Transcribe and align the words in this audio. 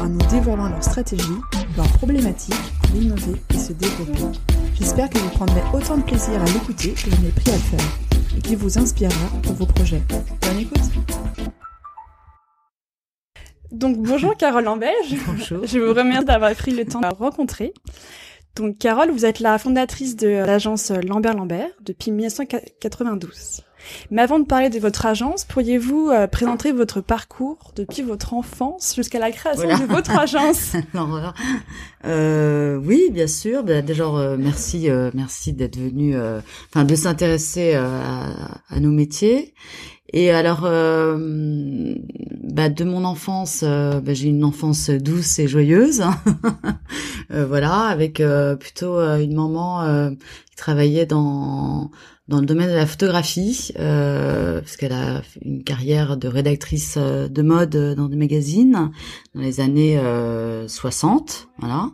en 0.00 0.08
nous 0.08 0.26
dévoilant 0.30 0.68
leurs 0.68 0.82
stratégies, 0.82 1.40
leurs 1.76 1.92
problématiques 1.92 2.54
pour 2.82 3.00
innover 3.00 3.40
et 3.54 3.58
se 3.58 3.72
développer. 3.72 4.38
J'espère 4.74 5.10
que 5.10 5.18
vous 5.18 5.28
prendrez 5.30 5.62
autant 5.74 5.98
de 5.98 6.02
plaisir 6.02 6.40
à 6.40 6.44
l'écouter 6.46 6.92
que 6.92 7.10
j'en 7.10 7.26
ai 7.26 7.30
pris 7.30 7.50
à 7.50 7.54
le 7.54 7.60
faire 7.60 8.36
et 8.36 8.40
qu'il 8.40 8.56
vous 8.56 8.78
inspirera 8.78 9.28
pour 9.42 9.54
vos 9.54 9.66
projets. 9.66 10.02
Bonne 10.42 10.58
écoute 10.58 10.78
donc 13.72 13.98
bonjour 13.98 14.36
Carole 14.36 14.64
Lambert, 14.64 14.90
Bonjour. 15.28 15.64
je 15.64 15.78
vous 15.78 15.94
remercie 15.94 16.24
d'avoir 16.24 16.52
pris 16.56 16.72
le 16.72 16.84
temps 16.84 17.00
de 17.00 17.06
me 17.06 17.12
rencontrer. 17.12 17.72
Donc 18.56 18.78
Carole, 18.78 19.12
vous 19.12 19.24
êtes 19.24 19.38
la 19.38 19.58
fondatrice 19.58 20.16
de 20.16 20.26
l'agence 20.26 20.90
Lambert 20.90 21.34
Lambert 21.34 21.70
depuis 21.80 22.10
1992. 22.10 23.62
Mais 24.10 24.22
avant 24.22 24.38
de 24.38 24.44
parler 24.44 24.68
de 24.70 24.78
votre 24.78 25.06
agence, 25.06 25.44
pourriez-vous 25.44 26.08
euh, 26.10 26.26
présenter 26.26 26.72
votre 26.72 27.00
parcours 27.00 27.72
depuis 27.76 28.02
votre 28.02 28.34
enfance 28.34 28.94
jusqu'à 28.96 29.18
la 29.18 29.30
création 29.30 29.64
Voilà. 29.64 29.78
de 29.78 29.86
votre 29.86 30.16
agence? 30.18 30.72
Euh, 32.06 32.76
oui, 32.82 33.10
bien 33.12 33.26
sûr. 33.26 33.62
Bah, 33.62 33.82
déjà, 33.82 34.04
euh, 34.04 34.36
merci, 34.38 34.88
euh, 34.90 35.10
merci 35.12 35.52
d'être 35.52 35.76
venu, 35.76 36.16
euh, 36.16 36.40
enfin, 36.72 36.84
de 36.84 36.94
s'intéresser 36.94 37.72
euh, 37.74 37.84
à, 37.84 38.74
à 38.74 38.80
nos 38.80 38.90
métiers. 38.90 39.52
Et 40.12 40.30
alors, 40.30 40.62
euh, 40.64 41.94
bah, 42.42 42.68
de 42.70 42.84
mon 42.84 43.04
enfance, 43.04 43.62
euh, 43.64 44.00
bah, 44.00 44.14
j'ai 44.14 44.28
une 44.28 44.44
enfance 44.44 44.88
douce 44.90 45.38
et 45.38 45.46
joyeuse, 45.46 46.02
voilà, 47.30 47.82
avec 47.82 48.20
euh, 48.20 48.56
plutôt 48.56 48.98
euh, 48.98 49.18
une 49.20 49.34
maman 49.34 49.82
euh, 49.82 50.10
qui 50.50 50.56
travaillait 50.56 51.06
dans 51.06 51.90
dans 52.30 52.38
le 52.38 52.46
domaine 52.46 52.68
de 52.68 52.74
la 52.74 52.86
photographie, 52.86 53.72
euh, 53.80 54.60
parce 54.60 54.76
qu'elle 54.76 54.92
a 54.92 55.22
une 55.42 55.64
carrière 55.64 56.16
de 56.16 56.28
rédactrice 56.28 56.94
euh, 56.96 57.26
de 57.28 57.42
mode 57.42 57.74
euh, 57.74 57.94
dans 57.96 58.08
des 58.08 58.16
magazines 58.16 58.92
dans 59.34 59.40
les 59.40 59.60
années 59.60 59.98
euh, 59.98 60.68
60, 60.68 61.48
voilà. 61.58 61.90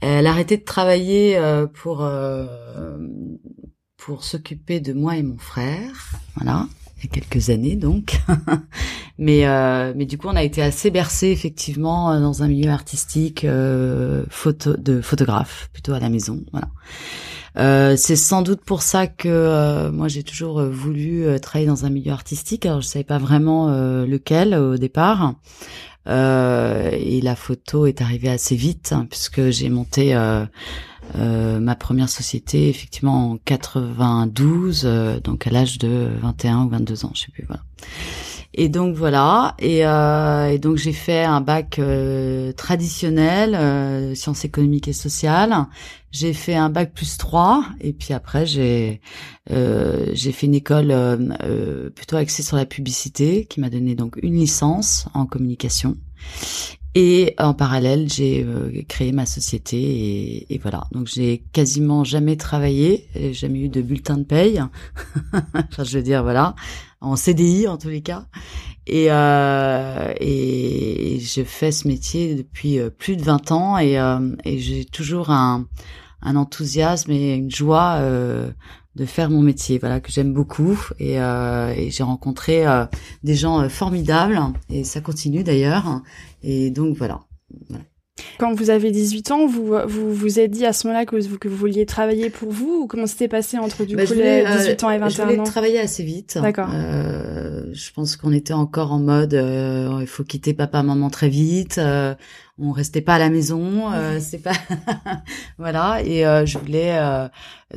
Elle 0.00 0.26
a 0.26 0.30
arrêté 0.30 0.56
de 0.56 0.64
travailler 0.64 1.36
euh, 1.36 1.66
pour 1.66 2.02
euh, 2.02 2.46
pour 3.98 4.24
s'occuper 4.24 4.80
de 4.80 4.94
moi 4.94 5.18
et 5.18 5.22
mon 5.22 5.36
frère, 5.36 6.14
voilà, 6.36 6.66
il 6.96 7.04
y 7.04 7.08
a 7.08 7.10
quelques 7.10 7.50
années 7.50 7.76
donc. 7.76 8.22
mais 9.18 9.44
mais 9.94 10.06
du 10.06 10.16
coup, 10.16 10.28
on 10.28 10.36
a 10.36 10.42
été 10.42 10.62
assez 10.62 10.90
bercé 10.90 11.26
effectivement 11.26 12.18
dans 12.18 12.42
un 12.42 12.48
milieu 12.48 12.70
artistique 12.70 13.46
photo 14.30 14.76
de 14.78 15.02
photographe 15.02 15.68
plutôt 15.74 15.92
à 15.92 16.00
la 16.00 16.08
maison, 16.08 16.42
voilà. 16.52 16.68
Euh, 17.58 17.96
c'est 17.96 18.16
sans 18.16 18.42
doute 18.42 18.62
pour 18.62 18.82
ça 18.82 19.06
que 19.06 19.28
euh, 19.28 19.92
moi 19.92 20.08
j'ai 20.08 20.22
toujours 20.22 20.60
euh, 20.60 20.70
voulu 20.70 21.26
travailler 21.40 21.66
dans 21.68 21.84
un 21.84 21.90
milieu 21.90 22.12
artistique. 22.12 22.66
Alors 22.66 22.80
je 22.80 22.86
savais 22.86 23.04
pas 23.04 23.18
vraiment 23.18 23.68
lequel 24.04 24.54
au 24.54 24.76
départ. 24.76 25.34
Et 26.06 27.20
la 27.22 27.36
photo 27.36 27.86
est 27.86 28.00
arrivée 28.00 28.30
assez 28.30 28.56
vite 28.56 28.92
hein, 28.92 29.06
puisque 29.08 29.50
j'ai 29.50 29.68
monté 29.68 30.14
ma 31.14 31.74
première 31.74 32.08
société 32.08 32.68
effectivement 32.68 33.32
en 33.32 33.36
92, 33.36 34.82
euh, 34.84 35.20
donc 35.20 35.46
à 35.46 35.50
l'âge 35.50 35.78
de 35.78 36.08
21 36.22 36.64
ou 36.64 36.68
22 36.70 37.04
ans, 37.04 37.12
je 37.14 37.22
sais 37.22 37.32
plus. 37.32 37.44
Voilà. 37.46 37.62
Et 38.54 38.68
donc 38.68 38.94
voilà, 38.94 39.54
et, 39.58 39.86
euh, 39.86 40.50
et 40.50 40.58
donc 40.58 40.76
j'ai 40.76 40.92
fait 40.92 41.24
un 41.24 41.40
bac 41.40 41.78
euh, 41.78 42.52
traditionnel, 42.52 43.54
euh, 43.54 44.14
sciences 44.14 44.44
économiques 44.44 44.88
et 44.88 44.92
sociales. 44.92 45.54
J'ai 46.10 46.34
fait 46.34 46.54
un 46.54 46.68
bac 46.68 46.92
plus 46.92 47.16
3, 47.16 47.64
et 47.80 47.94
puis 47.94 48.12
après 48.12 48.44
j'ai 48.44 49.00
euh, 49.50 50.06
j'ai 50.12 50.32
fait 50.32 50.46
une 50.46 50.54
école 50.54 50.90
euh, 50.90 51.16
euh, 51.42 51.90
plutôt 51.90 52.16
axée 52.16 52.42
sur 52.42 52.58
la 52.58 52.66
publicité, 52.66 53.46
qui 53.46 53.60
m'a 53.60 53.70
donné 53.70 53.94
donc 53.94 54.18
une 54.22 54.34
licence 54.34 55.06
en 55.14 55.24
communication. 55.24 55.96
Et 56.94 57.34
en 57.38 57.54
parallèle, 57.54 58.10
j'ai 58.12 58.46
créé 58.86 59.12
ma 59.12 59.24
société 59.24 59.80
et, 59.80 60.54
et 60.54 60.58
voilà. 60.58 60.84
Donc 60.92 61.06
j'ai 61.06 61.42
quasiment 61.54 62.04
jamais 62.04 62.36
travaillé, 62.36 63.08
jamais 63.32 63.60
eu 63.60 63.68
de 63.70 63.80
bulletin 63.80 64.18
de 64.18 64.24
paye. 64.24 64.62
enfin, 65.54 65.84
je 65.84 65.96
veux 65.96 66.04
dire 66.04 66.22
voilà, 66.22 66.54
en 67.02 67.16
CDI 67.16 67.68
en 67.68 67.76
tous 67.76 67.88
les 67.88 68.00
cas. 68.00 68.26
Et, 68.86 69.06
euh, 69.10 70.12
et 70.18 71.20
je 71.20 71.42
fais 71.44 71.70
ce 71.70 71.86
métier 71.86 72.34
depuis 72.34 72.78
euh, 72.78 72.90
plus 72.90 73.16
de 73.16 73.22
20 73.22 73.52
ans 73.52 73.78
et, 73.78 73.98
euh, 73.98 74.34
et 74.44 74.58
j'ai 74.58 74.84
toujours 74.84 75.30
un, 75.30 75.66
un 76.20 76.36
enthousiasme 76.36 77.12
et 77.12 77.34
une 77.34 77.50
joie 77.50 77.98
euh, 78.00 78.50
de 78.96 79.04
faire 79.04 79.30
mon 79.30 79.40
métier, 79.40 79.78
voilà 79.78 80.00
que 80.00 80.10
j'aime 80.10 80.32
beaucoup 80.32 80.78
et, 80.98 81.20
euh, 81.20 81.72
et 81.76 81.90
j'ai 81.90 82.02
rencontré 82.02 82.66
euh, 82.66 82.84
des 83.22 83.36
gens 83.36 83.68
formidables 83.68 84.38
et 84.68 84.82
ça 84.84 85.00
continue 85.00 85.44
d'ailleurs 85.44 86.02
et 86.42 86.70
donc 86.70 86.96
voilà. 86.96 87.20
Quand 88.38 88.52
vous 88.54 88.68
avez 88.68 88.90
18 88.90 89.30
ans, 89.30 89.46
vous 89.46 89.74
vous 89.86 90.12
vous 90.14 90.38
êtes 90.38 90.50
dit 90.50 90.66
à 90.66 90.72
ce 90.74 90.86
moment-là 90.86 91.06
que 91.06 91.16
vous, 91.16 91.38
que 91.38 91.48
vous 91.48 91.56
vouliez 91.56 91.86
travailler 91.86 92.28
pour 92.28 92.50
vous 92.50 92.82
ou 92.82 92.86
comment 92.86 93.06
c'était 93.06 93.26
passé 93.28 93.56
entre 93.58 93.84
du 93.84 93.96
Bah, 93.96 94.02
coup 94.02 94.10
je 94.10 94.14
voulais, 94.14 94.40
les 94.44 94.46
euh, 94.50 94.58
18 94.58 94.84
ans 94.84 94.90
et 94.90 94.94
Je 94.96 95.00
21 95.00 95.24
voulais 95.24 95.38
ans? 95.40 95.44
travailler 95.44 95.78
assez 95.80 96.04
vite. 96.04 96.38
D'accord. 96.40 96.68
Euh, 96.74 97.64
je 97.72 97.90
pense 97.92 98.16
qu'on 98.16 98.32
était 98.32 98.52
encore 98.52 98.92
en 98.92 98.98
mode 98.98 99.32
euh, 99.32 99.96
il 100.00 100.06
faut 100.06 100.24
quitter 100.24 100.52
papa 100.52 100.82
maman 100.82 101.08
très 101.08 101.30
vite. 101.30 101.78
Euh, 101.78 102.14
on 102.58 102.72
restait 102.72 103.00
pas 103.00 103.14
à 103.14 103.18
la 103.18 103.30
maison. 103.30 103.92
Euh, 103.92 104.18
c'est 104.20 104.38
pas 104.38 104.52
voilà. 105.58 106.02
Et 106.04 106.26
euh, 106.26 106.46
je 106.46 106.58
voulais 106.58 106.96
euh, 106.98 107.28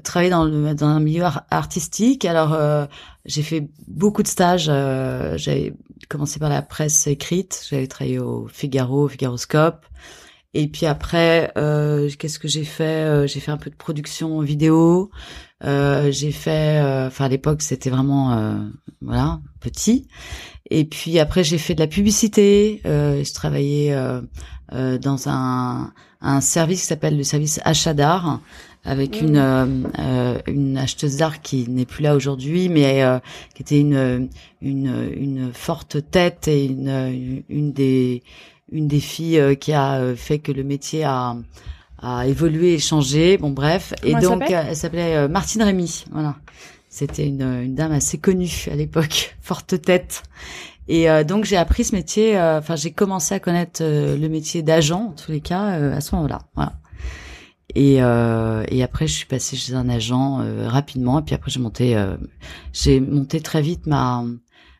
travailler 0.03 0.29
dans 0.31 0.43
le 0.45 0.73
dans 0.75 0.87
un 0.87 0.99
milieu 0.99 1.23
ar- 1.23 1.45
artistique. 1.51 2.25
Alors 2.25 2.53
euh, 2.53 2.85
j'ai 3.25 3.43
fait 3.43 3.67
beaucoup 3.87 4.23
de 4.23 4.27
stages. 4.27 4.67
euh, 4.69 5.37
J'avais 5.37 5.73
commencé 6.09 6.39
par 6.39 6.49
la 6.49 6.61
presse 6.61 7.07
écrite. 7.07 7.65
J'avais 7.69 7.87
travaillé 7.87 8.19
au 8.19 8.47
Figaro, 8.47 9.05
au 9.05 9.07
Figaroscope. 9.07 9.85
Et 10.57 10.69
puis 10.69 10.85
après, 10.85 11.51
euh, 11.57 12.09
qu'est-ce 12.17 12.39
que 12.39 12.47
j'ai 12.47 12.63
fait 12.63 13.03
Euh, 13.05 13.27
J'ai 13.27 13.41
fait 13.41 13.51
un 13.51 13.57
peu 13.57 13.69
de 13.69 13.75
production 13.75 14.39
vidéo. 14.39 15.11
Euh, 15.65 16.11
j'ai 16.11 16.31
fait, 16.31 16.81
euh, 16.81 17.07
enfin 17.07 17.25
à 17.25 17.29
l'époque 17.29 17.61
c'était 17.61 17.89
vraiment 17.89 18.33
euh, 18.33 18.55
voilà 19.01 19.41
petit. 19.59 20.07
Et 20.69 20.85
puis 20.85 21.19
après 21.19 21.43
j'ai 21.43 21.57
fait 21.57 21.75
de 21.75 21.81
la 21.81 21.87
publicité. 21.87 22.81
Euh, 22.85 23.21
je 23.23 23.33
travaillais 23.33 23.93
euh, 23.93 24.21
euh, 24.73 24.97
dans 24.97 25.27
un, 25.27 25.91
un 26.21 26.41
service 26.41 26.81
qui 26.81 26.87
s'appelle 26.87 27.17
le 27.17 27.23
service 27.23 27.59
achat 27.65 27.93
d'art 27.93 28.39
avec 28.85 29.21
Mmh. 29.21 29.25
une 29.25 29.85
euh, 29.99 30.37
une 30.47 30.77
acheteuse 30.77 31.17
d'art 31.17 31.41
qui 31.41 31.67
n'est 31.69 31.85
plus 31.87 32.03
là 32.03 32.15
aujourd'hui, 32.15 32.69
mais 32.69 33.03
euh, 33.03 33.19
qui 33.55 33.63
était 33.63 33.79
une 33.79 34.29
une 34.61 35.09
une 35.17 35.51
forte 35.53 35.97
tête 36.11 36.47
et 36.47 36.65
une 36.65 37.43
une 37.49 37.73
des 37.73 38.23
une 38.71 38.87
des 38.87 38.99
filles 38.99 39.39
euh, 39.39 39.55
qui 39.55 39.73
a 39.73 39.99
euh, 39.99 40.15
fait 40.15 40.39
que 40.39 40.51
le 40.51 40.63
métier 40.63 41.03
a 41.03 41.35
a 42.01 42.27
évolué 42.27 42.73
et 42.73 42.79
changé. 42.79 43.37
Bon 43.37 43.49
bref, 43.51 43.93
et 44.03 44.11
Comment 44.11 44.37
donc 44.37 44.49
elle 44.49 44.75
s'appelait 44.75 45.15
euh, 45.15 45.27
Martine 45.27 45.63
Rémy. 45.63 46.05
Voilà, 46.11 46.35
c'était 46.89 47.25
une 47.27 47.41
une 47.63 47.75
dame 47.75 47.91
assez 47.93 48.17
connue 48.17 48.67
à 48.71 48.75
l'époque, 48.75 49.35
forte 49.41 49.81
tête. 49.81 50.23
Et 50.87 51.09
euh, 51.09 51.23
donc 51.23 51.45
j'ai 51.45 51.57
appris 51.57 51.83
ce 51.83 51.95
métier. 51.95 52.37
euh, 52.37 52.59
Enfin, 52.59 52.75
j'ai 52.75 52.91
commencé 52.91 53.33
à 53.33 53.39
connaître 53.39 53.81
euh, 53.83 54.17
le 54.17 54.29
métier 54.29 54.61
d'agent 54.61 55.07
en 55.07 55.11
tous 55.13 55.31
les 55.31 55.41
cas 55.41 55.79
euh, 55.79 55.95
à 55.95 56.01
ce 56.01 56.13
moment-là. 56.15 56.41
Voilà. 56.55 56.73
Et, 57.73 58.01
euh, 58.01 58.63
et 58.69 58.83
après, 58.83 59.07
je 59.07 59.13
suis 59.13 59.25
passée 59.25 59.55
chez 59.57 59.73
un 59.73 59.89
agent 59.89 60.39
euh, 60.41 60.67
rapidement. 60.69 61.19
Et 61.19 61.23
puis 61.23 61.35
après, 61.35 61.51
j'ai 61.51 61.59
monté, 61.59 61.97
euh, 61.97 62.15
j'ai 62.71 62.99
monté 62.99 63.41
très 63.41 63.61
vite 63.61 63.87
ma 63.87 64.23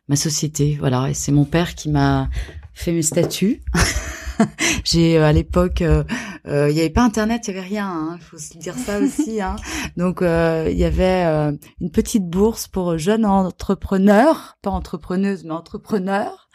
ma 0.08 0.16
société. 0.16 0.76
Voilà. 0.78 1.10
Et 1.10 1.14
c'est 1.14 1.32
mon 1.32 1.44
père 1.44 1.74
qui 1.74 1.90
m'a 1.90 2.28
fait 2.76 2.92
mes 2.92 3.02
statuts. 3.02 3.62
j'ai 4.84 5.18
euh, 5.18 5.24
à 5.24 5.32
l'époque, 5.32 5.82
euh, 5.82 6.04
euh, 6.46 6.68
il 6.70 6.74
n'y 6.74 6.80
avait 6.80 6.90
pas 6.90 7.02
Internet, 7.02 7.48
il 7.48 7.54
y 7.54 7.58
avait 7.58 7.66
rien. 7.66 8.16
Il 8.16 8.22
faut 8.22 8.38
se 8.38 8.56
dire 8.58 8.74
ça 8.74 9.00
aussi. 9.00 9.40
Hein. 9.40 9.56
Donc 9.96 10.22
euh, 10.22 10.68
il 10.70 10.78
y 10.78 10.84
avait 10.84 11.24
euh, 11.26 11.52
une 11.80 11.90
petite 11.90 12.28
bourse 12.28 12.68
pour 12.68 12.98
jeunes 12.98 13.24
entrepreneurs, 13.24 14.56
pas 14.62 14.70
entrepreneuses, 14.70 15.44
mais 15.44 15.52
entrepreneurs. 15.52 16.48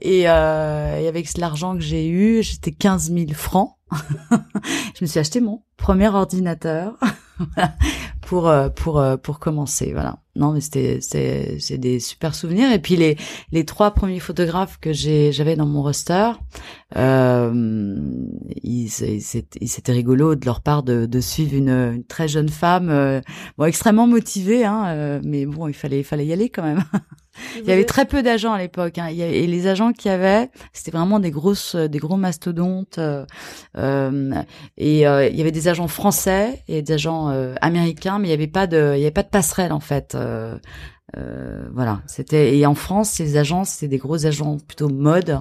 Et, 0.00 0.28
euh, 0.28 0.98
et 0.98 1.08
avec 1.08 1.36
l'argent 1.36 1.74
que 1.74 1.82
j'ai 1.82 2.08
eu, 2.08 2.42
j'étais 2.42 2.72
15 2.72 3.12
000 3.12 3.26
francs. 3.34 3.74
je 4.30 5.02
me 5.02 5.06
suis 5.06 5.18
acheté 5.18 5.40
mon 5.40 5.62
premier 5.76 6.08
ordinateur 6.08 6.98
pour 8.20 8.48
euh, 8.48 8.68
pour 8.68 8.98
euh, 8.98 9.16
pour 9.16 9.38
commencer. 9.38 9.92
Voilà. 9.92 10.18
Non, 10.36 10.52
mais 10.52 10.60
c'était 10.60 10.98
c'est 11.00 11.58
c'est 11.58 11.78
des 11.78 11.98
super 11.98 12.34
souvenirs. 12.34 12.70
Et 12.72 12.78
puis 12.78 12.96
les 12.96 13.16
les 13.52 13.64
trois 13.64 13.90
premiers 13.90 14.20
photographes 14.20 14.78
que 14.80 14.92
j'ai 14.92 15.32
j'avais 15.32 15.56
dans 15.56 15.66
mon 15.66 15.82
roster, 15.82 16.30
euh, 16.96 17.96
c'était 18.62 19.92
rigolo 19.92 20.34
de 20.36 20.46
leur 20.46 20.60
part 20.60 20.82
de, 20.82 21.06
de 21.06 21.20
suivre 21.20 21.54
une, 21.54 21.68
une, 21.68 22.04
très 22.04 22.28
jeune 22.28 22.48
femme, 22.48 22.88
euh, 22.90 23.20
bon 23.56 23.64
extrêmement 23.64 24.06
motivée, 24.06 24.64
hein, 24.64 24.84
euh, 24.88 25.20
mais 25.24 25.44
bon 25.44 25.68
il 25.68 25.74
fallait 25.74 26.00
il 26.00 26.04
fallait 26.04 26.26
y 26.26 26.32
aller 26.32 26.48
quand 26.50 26.62
même. 26.62 26.84
il 27.56 27.64
y 27.64 27.72
avait 27.72 27.84
très 27.84 28.04
peu 28.04 28.22
d'agents 28.22 28.52
à 28.52 28.58
l'époque, 28.58 28.98
hein, 28.98 29.08
et 29.08 29.46
les 29.46 29.66
agents 29.66 29.92
qu'il 29.92 30.10
y 30.10 30.14
avait, 30.14 30.50
c'était 30.72 30.90
vraiment 30.90 31.20
des 31.20 31.30
grosses 31.30 31.76
des 31.76 31.98
gros 31.98 32.16
mastodontes, 32.16 32.98
euh, 32.98 33.24
et 34.76 34.98
il 34.98 35.00
y 35.00 35.04
avait 35.40 35.50
des 35.50 35.68
agents 35.68 35.88
français 35.88 36.62
et 36.68 36.82
des 36.82 36.92
agents 36.94 37.28
américains, 37.60 38.18
mais 38.18 38.28
il 38.28 38.30
y 38.30 38.34
avait 38.34 38.46
pas 38.46 38.66
de 38.66 38.94
il 38.96 39.00
y 39.00 39.04
avait 39.04 39.10
pas 39.10 39.22
de 39.22 39.28
passerelle 39.28 39.72
en 39.72 39.80
fait. 39.80 40.16
voilà, 41.72 42.00
c'était 42.06 42.56
et 42.56 42.66
en 42.66 42.74
France, 42.74 43.10
ces 43.10 43.36
agents, 43.36 43.64
c'était 43.64 43.88
des 43.88 43.98
gros 43.98 44.26
agents 44.26 44.58
plutôt 44.58 44.88
mode. 44.88 45.40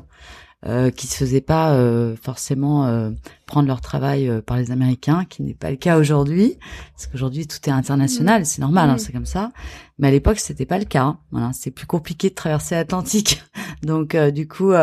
Euh, 0.68 0.92
qui 0.92 1.08
se 1.08 1.16
faisaient 1.16 1.40
pas 1.40 1.76
euh, 1.76 2.18
forcément 2.22 2.88
euh, 2.88 3.12
prendre 3.46 3.70
leur 3.70 3.80
travail 3.80 4.30
par 4.46 4.58
les 4.58 4.72
Américains, 4.72 5.24
qui 5.24 5.42
n'est 5.42 5.54
pas 5.54 5.72
le 5.72 5.78
cas 5.78 5.98
aujourd'hui, 5.98 6.58
parce 6.94 7.08
qu'aujourd'hui 7.08 7.48
tout 7.48 7.58
est 7.68 7.72
international, 7.72 8.42
mmh. 8.42 8.46
c'est 8.46 8.62
normal, 8.62 8.90
hein, 8.90 8.96
mmh. 8.96 9.00
c'est 9.00 9.14
comme 9.14 9.26
ça. 9.26 9.54
Mais 9.98 10.10
à 10.10 10.12
l'époque 10.12 10.40
c'était 10.40 10.66
pas 10.66 10.78
le 10.78 10.84
cas. 10.84 11.04
Hein. 11.04 11.20
Voilà, 11.32 11.52
c'est 11.54 11.72
plus 11.72 11.86
compliqué 11.86 12.30
de 12.30 12.36
traverser 12.36 12.76
l'Atlantique. 12.76 13.42
Donc 13.84 14.18
du 14.18 14.46
coup, 14.50 14.74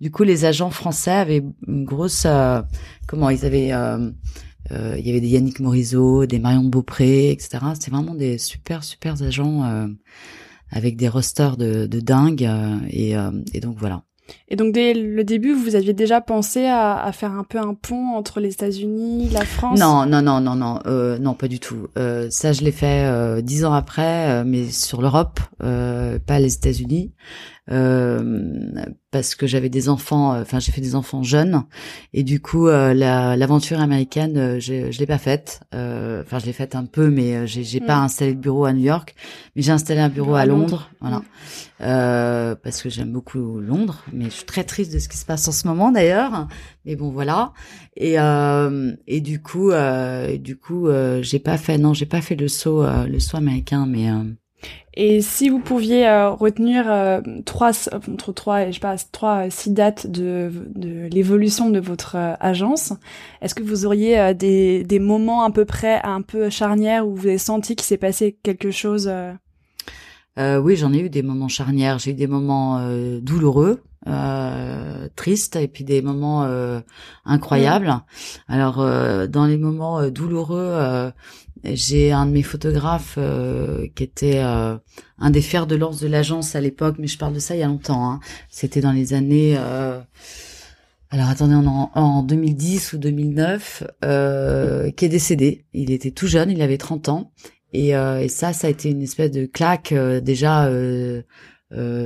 du 0.00 0.10
coup 0.12 0.22
les 0.22 0.44
agents 0.44 0.70
français 0.70 1.10
avaient 1.10 1.42
une 1.66 1.84
grosse, 1.84 2.24
comment 3.08 3.30
ils 3.30 3.44
avaient 3.44 3.72
il 4.70 5.06
y 5.06 5.10
avait 5.10 5.20
des 5.20 5.28
Yannick 5.28 5.58
Morisot, 5.58 6.26
des 6.26 6.38
Marion 6.38 6.62
de 6.62 6.68
Beaupré, 6.68 7.32
etc. 7.32 7.58
C'était 7.74 7.90
vraiment 7.90 8.14
des 8.14 8.38
super 8.38 8.84
super 8.84 9.20
agents 9.20 9.88
avec 10.70 10.96
des 10.96 11.08
rosters 11.08 11.56
de, 11.56 11.86
de 11.86 11.98
dingue 11.98 12.48
et, 12.88 13.16
et 13.52 13.60
donc 13.60 13.78
voilà. 13.78 14.04
Et 14.48 14.56
donc 14.56 14.72
dès 14.72 14.94
le 14.94 15.24
début, 15.24 15.52
vous 15.52 15.74
aviez 15.74 15.92
déjà 15.92 16.20
pensé 16.20 16.66
à, 16.66 17.10
faire 17.12 17.32
un 17.32 17.44
peu 17.44 17.58
un 17.58 17.74
pont 17.74 18.16
entre 18.16 18.40
les 18.40 18.52
États-Unis, 18.52 19.28
la 19.32 19.44
France? 19.44 19.78
Non, 19.78 20.06
non, 20.06 20.22
non, 20.22 20.40
non, 20.40 20.54
non, 20.54 20.80
euh, 20.86 21.18
non, 21.18 21.34
pas 21.34 21.48
du 21.48 21.60
tout. 21.60 21.88
Euh, 21.98 22.28
ça, 22.30 22.52
je 22.52 22.62
l'ai 22.62 22.72
fait 22.72 23.04
euh, 23.04 23.40
dix 23.40 23.64
ans 23.64 23.72
après, 23.72 24.30
euh, 24.30 24.44
mais 24.46 24.70
sur 24.70 25.02
l'Europe, 25.02 25.40
euh, 25.62 26.18
pas 26.18 26.38
les 26.38 26.54
États-Unis. 26.54 27.12
Euh, 27.70 28.84
parce 29.10 29.34
que 29.34 29.46
j'avais 29.46 29.68
des 29.68 29.88
enfants, 29.88 30.34
euh, 30.34 30.42
enfin 30.42 30.58
j'ai 30.58 30.72
fait 30.72 30.80
des 30.80 30.94
enfants 30.94 31.22
jeunes. 31.22 31.64
Et 32.12 32.22
du 32.22 32.40
coup 32.40 32.68
euh, 32.68 32.94
l'aventure 32.94 33.80
américaine 33.80 34.58
je, 34.58 34.90
je 34.90 34.98
l'ai 34.98 35.06
pas 35.06 35.18
faite, 35.18 35.60
enfin 35.72 36.38
je 36.38 36.46
l'ai 36.46 36.52
faite 36.52 36.74
un 36.74 36.84
peu 36.84 37.10
mais 37.10 37.46
j'ai 37.46 37.64
j'ai 37.64 37.80
pas 37.80 38.00
mm. 38.00 38.04
installé 38.04 38.34
de 38.34 38.40
bureau 38.40 38.64
à 38.64 38.72
New 38.72 38.84
York, 38.84 39.14
mais 39.54 39.62
j'ai 39.62 39.72
installé 39.72 40.00
un 40.00 40.08
bureau 40.08 40.34
à, 40.34 40.46
Londres, 40.46 40.90
voilà, 41.00 41.18
mm. 41.80 42.56
parce 42.62 42.82
que 42.82 42.88
j'aime 42.88 43.12
beaucoup 43.12 43.60
Londres, 43.60 44.02
mais 44.12 44.26
je 44.26 44.30
suis 44.30 44.46
très 44.46 44.64
triste 44.64 44.92
de 44.92 44.98
ce 44.98 45.08
qui 45.08 45.16
se 45.16 45.26
passe 45.26 45.46
en 45.48 45.52
ce 45.52 45.66
moment 45.66 45.92
d'ailleurs, 45.92 46.48
mais 46.84 46.96
bon 46.96 47.10
voilà. 47.10 47.52
Et 47.96 48.16
et 49.06 49.20
du 49.20 49.42
coup 49.42 49.70
du 50.38 50.56
coup 50.56 50.88
j'ai 51.20 51.38
pas 51.38 51.58
fait 51.58 51.76
non 51.78 51.92
j'ai 51.92 52.06
pas 52.06 52.20
fait 52.22 52.36
le 52.36 52.48
saut 52.48 52.84
le 52.84 53.18
saut 53.18 53.36
américain 53.36 53.86
mais 53.86 54.08
et 55.00 55.22
si 55.22 55.48
vous 55.48 55.60
pouviez 55.60 56.08
euh, 56.08 56.30
retenir 56.30 56.90
euh, 56.90 57.20
trois 57.44 57.70
entre 57.94 58.32
trois 58.32 58.62
et 58.62 58.68
je 58.68 58.74
sais 58.74 58.80
pas 58.80 58.96
trois 59.12 59.46
euh, 59.46 59.48
six 59.48 59.70
dates 59.70 60.08
de, 60.08 60.50
de 60.74 61.06
l'évolution 61.06 61.70
de 61.70 61.78
votre 61.78 62.16
agence, 62.40 62.92
est-ce 63.40 63.54
que 63.54 63.62
vous 63.62 63.86
auriez 63.86 64.34
des, 64.34 64.82
des 64.82 64.98
moments 64.98 65.44
à 65.44 65.52
peu 65.52 65.64
près 65.64 66.00
un 66.02 66.20
peu 66.20 66.50
charnières 66.50 67.06
où 67.06 67.14
vous 67.14 67.28
avez 67.28 67.38
senti 67.38 67.76
qu'il 67.76 67.86
s'est 67.86 67.96
passé 67.96 68.36
quelque 68.42 68.72
chose 68.72 69.08
Oui, 70.36 70.74
j'en 70.74 70.92
ai 70.92 70.98
eu 70.98 71.10
des 71.10 71.22
moments 71.22 71.48
charnières. 71.48 72.00
J'ai 72.00 72.10
eu 72.10 72.14
des 72.14 72.26
moments 72.26 72.80
douloureux. 73.20 73.82
Euh, 74.06 75.08
tristes 75.16 75.56
et 75.56 75.68
puis 75.68 75.84
des 75.84 76.02
moments 76.02 76.48
incroyables. 77.24 78.02
Alors 78.48 78.78
dans 79.28 79.46
les 79.46 79.58
moments 79.58 80.08
douloureux, 80.10 81.12
j'ai 81.64 82.12
un 82.12 82.26
de 82.26 82.32
mes 82.32 82.42
photographes 82.42 83.16
euh, 83.18 83.86
qui 83.94 84.02
était 84.02 84.38
euh, 84.38 84.76
un 85.18 85.30
des 85.30 85.42
fers 85.42 85.66
de 85.66 85.76
lance 85.76 86.00
de 86.00 86.08
l'agence 86.08 86.54
à 86.54 86.60
l'époque, 86.60 86.96
mais 86.98 87.06
je 87.06 87.18
parle 87.18 87.34
de 87.34 87.38
ça 87.38 87.54
il 87.54 87.60
y 87.60 87.62
a 87.62 87.66
longtemps. 87.66 88.10
Hein. 88.10 88.20
C'était 88.50 88.80
dans 88.80 88.92
les 88.92 89.14
années. 89.14 89.56
Euh, 89.58 90.00
alors 91.10 91.28
attendez, 91.28 91.54
en, 91.54 91.90
en 91.94 92.22
2010 92.22 92.92
ou 92.92 92.98
2009, 92.98 93.84
qui 94.02 95.04
est 95.04 95.08
décédé. 95.08 95.64
Il 95.72 95.90
était 95.90 96.10
tout 96.10 96.26
jeune, 96.26 96.50
il 96.50 96.60
avait 96.60 96.76
30 96.76 97.08
ans, 97.08 97.32
et, 97.72 97.88
et 97.90 98.28
ça, 98.28 98.52
ça 98.52 98.66
a 98.66 98.70
été 98.70 98.90
une 98.90 99.00
espèce 99.00 99.30
de 99.30 99.46
claque 99.46 99.94
déjà 100.22 100.70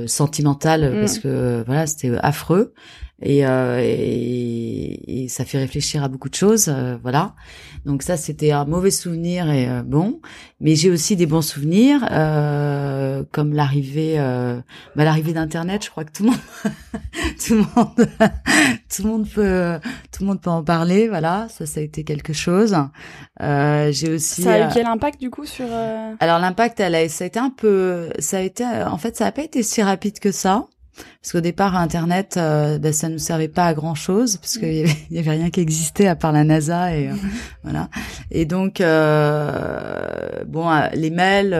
sentimentale 0.07 0.95
mm. 0.95 0.99
parce 1.01 1.19
que 1.19 1.63
voilà, 1.65 1.85
c'était 1.85 2.11
affreux. 2.21 2.73
Et, 3.21 3.39
et, 3.39 5.23
et, 5.23 5.27
ça 5.29 5.45
fait 5.45 5.57
réfléchir 5.59 6.03
à 6.03 6.09
beaucoup 6.09 6.29
de 6.29 6.35
choses, 6.35 6.73
voilà. 7.01 7.35
Donc 7.85 8.01
ça, 8.01 8.15
c'était 8.15 8.51
un 8.51 8.65
mauvais 8.65 8.91
souvenir 8.91 9.49
et 9.49 9.67
euh, 9.67 9.83
bon. 9.83 10.21
Mais 10.61 10.75
j'ai 10.75 10.89
aussi 10.89 11.17
des 11.17 11.25
bons 11.25 11.41
souvenirs, 11.41 12.07
euh, 12.11 13.23
comme 13.31 13.53
l'arrivée, 13.53 14.15
euh, 14.17 14.61
bah, 14.95 15.03
l'arrivée 15.03 15.33
d'Internet. 15.33 15.83
Je 15.83 15.89
crois 15.89 16.05
que 16.05 16.11
tout 16.13 16.23
le 16.23 16.29
monde, 16.29 16.39
tout 17.45 17.55
le 17.55 17.59
monde, 17.75 18.09
tout 18.95 19.03
le 19.03 19.09
monde 19.09 19.29
peut, 19.29 19.79
tout 20.13 20.23
le 20.23 20.27
monde 20.27 20.41
peut 20.41 20.49
en 20.49 20.63
parler. 20.63 21.09
Voilà, 21.09 21.47
ça, 21.49 21.65
ça 21.65 21.81
a 21.81 21.83
été 21.83 22.05
quelque 22.05 22.31
chose. 22.31 22.77
Euh, 23.41 23.91
j'ai 23.91 24.13
aussi. 24.13 24.43
Ça 24.43 24.53
a 24.53 24.69
eu 24.69 24.71
quel 24.73 24.85
impact 24.85 25.19
du 25.19 25.29
coup 25.29 25.45
sur 25.45 25.67
Alors 26.21 26.39
l'impact, 26.39 26.79
elle 26.79 26.95
a, 26.95 27.09
ça 27.09 27.25
a 27.25 27.27
été 27.27 27.39
un 27.39 27.49
peu, 27.49 28.09
ça 28.19 28.37
a 28.37 28.41
été, 28.41 28.63
en 28.65 28.97
fait, 28.97 29.17
ça 29.17 29.25
a 29.25 29.31
pas 29.33 29.43
été 29.43 29.61
si 29.61 29.81
rapide 29.81 30.19
que 30.19 30.31
ça. 30.31 30.67
Parce 31.21 31.31
qu'au 31.31 31.41
départ, 31.41 31.75
Internet, 31.75 32.35
euh, 32.37 32.77
ben, 32.77 32.93
ça 32.93 33.07
ne 33.07 33.13
nous 33.13 33.19
servait 33.19 33.47
pas 33.47 33.65
à 33.65 33.73
grand 33.73 33.95
chose, 33.95 34.37
parce 34.37 34.57
qu'il 34.57 34.73
y, 34.73 35.15
y, 35.15 35.19
avait 35.19 35.31
rien 35.31 35.49
qui 35.49 35.61
existait 35.61 36.07
à 36.07 36.15
part 36.15 36.31
la 36.31 36.43
NASA 36.43 36.95
et 36.95 37.09
euh, 37.09 37.13
voilà. 37.63 37.89
Et 38.29 38.45
donc, 38.45 38.81
euh, 38.81 40.43
bon, 40.45 40.69
euh, 40.69 40.87
les 40.93 41.09
mails, 41.09 41.57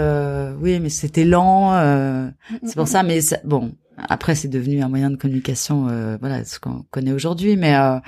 oui, 0.60 0.80
mais 0.80 0.90
c'était 0.90 1.26
lent. 1.26 1.72
c'est 2.64 2.76
pour 2.76 2.88
ça, 2.88 3.04
mais 3.04 3.20
bon, 3.44 3.74
après, 4.10 4.36
c'est 4.36 4.48
devenu 4.48 4.82
un 4.82 4.90
moyen 4.90 5.10
de 5.10 5.16
communication, 5.16 5.88
euh, 5.90 6.18
voilà, 6.20 6.44
ce 6.46 6.60
qu'on 6.60 6.84
connaît 6.92 7.12
aujourd'hui. 7.12 7.56
Mais 7.56 7.76
euh, 7.76 8.00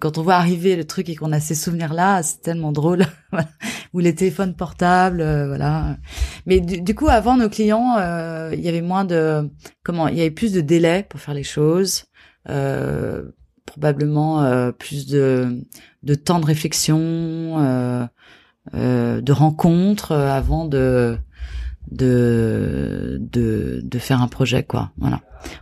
quand 0.00 0.18
on 0.18 0.22
voit 0.22 0.34
arriver 0.34 0.76
le 0.76 0.84
truc 0.84 1.08
et 1.08 1.16
qu'on 1.16 1.32
a 1.32 1.40
ces 1.40 1.54
souvenirs-là, 1.54 2.22
c'est 2.22 2.40
tellement 2.40 2.72
drôle. 2.72 3.04
Ou 3.92 4.00
les 4.00 4.14
téléphones 4.14 4.54
portables, 4.54 5.20
euh, 5.20 5.46
voilà. 5.46 5.96
Mais 6.46 6.60
du, 6.60 6.94
coup, 6.94 7.08
avant 7.08 7.36
nos 7.36 7.48
clients, 7.48 7.96
il 8.52 8.60
y 8.60 8.68
avait 8.68 8.82
moins 8.82 9.04
de, 9.04 9.50
comment, 9.82 10.08
il 10.08 10.16
y 10.16 10.20
avait 10.20 10.30
plus 10.30 10.52
de 10.52 10.60
délais 10.60 11.06
pour 11.08 11.20
faire 11.20 11.34
les 11.34 11.44
choses. 11.44 12.04
probablement 13.66 14.72
plus 14.72 15.06
de, 15.06 15.64
de 16.02 16.14
temps 16.14 16.40
de 16.40 16.46
réflexion, 16.46 18.06
de 18.72 19.32
rencontres 19.32 20.12
avant 20.12 20.66
de 20.66 21.18
de 21.90 23.18
de 23.20 23.80
de 23.82 23.98
faire 23.98 24.22
un 24.22 24.28
projet 24.28 24.62
quoi. 24.62 24.92
Voilà. 24.96 25.20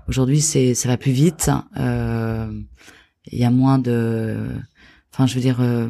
Aujourd'hui 0.08 0.40
c'est 0.40 0.74
ça 0.74 0.88
va 0.88 0.96
plus 0.96 1.12
vite. 1.12 1.50
Euh, 1.76 2.50
il 3.26 3.38
y 3.38 3.44
a 3.44 3.50
moins 3.50 3.78
de 3.78 4.36
enfin 5.12 5.26
je 5.26 5.34
veux 5.34 5.40
dire 5.40 5.60
euh, 5.60 5.88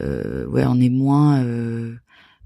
euh, 0.00 0.46
ouais 0.46 0.64
on 0.66 0.80
est 0.80 0.90
moins 0.90 1.42
euh, 1.42 1.94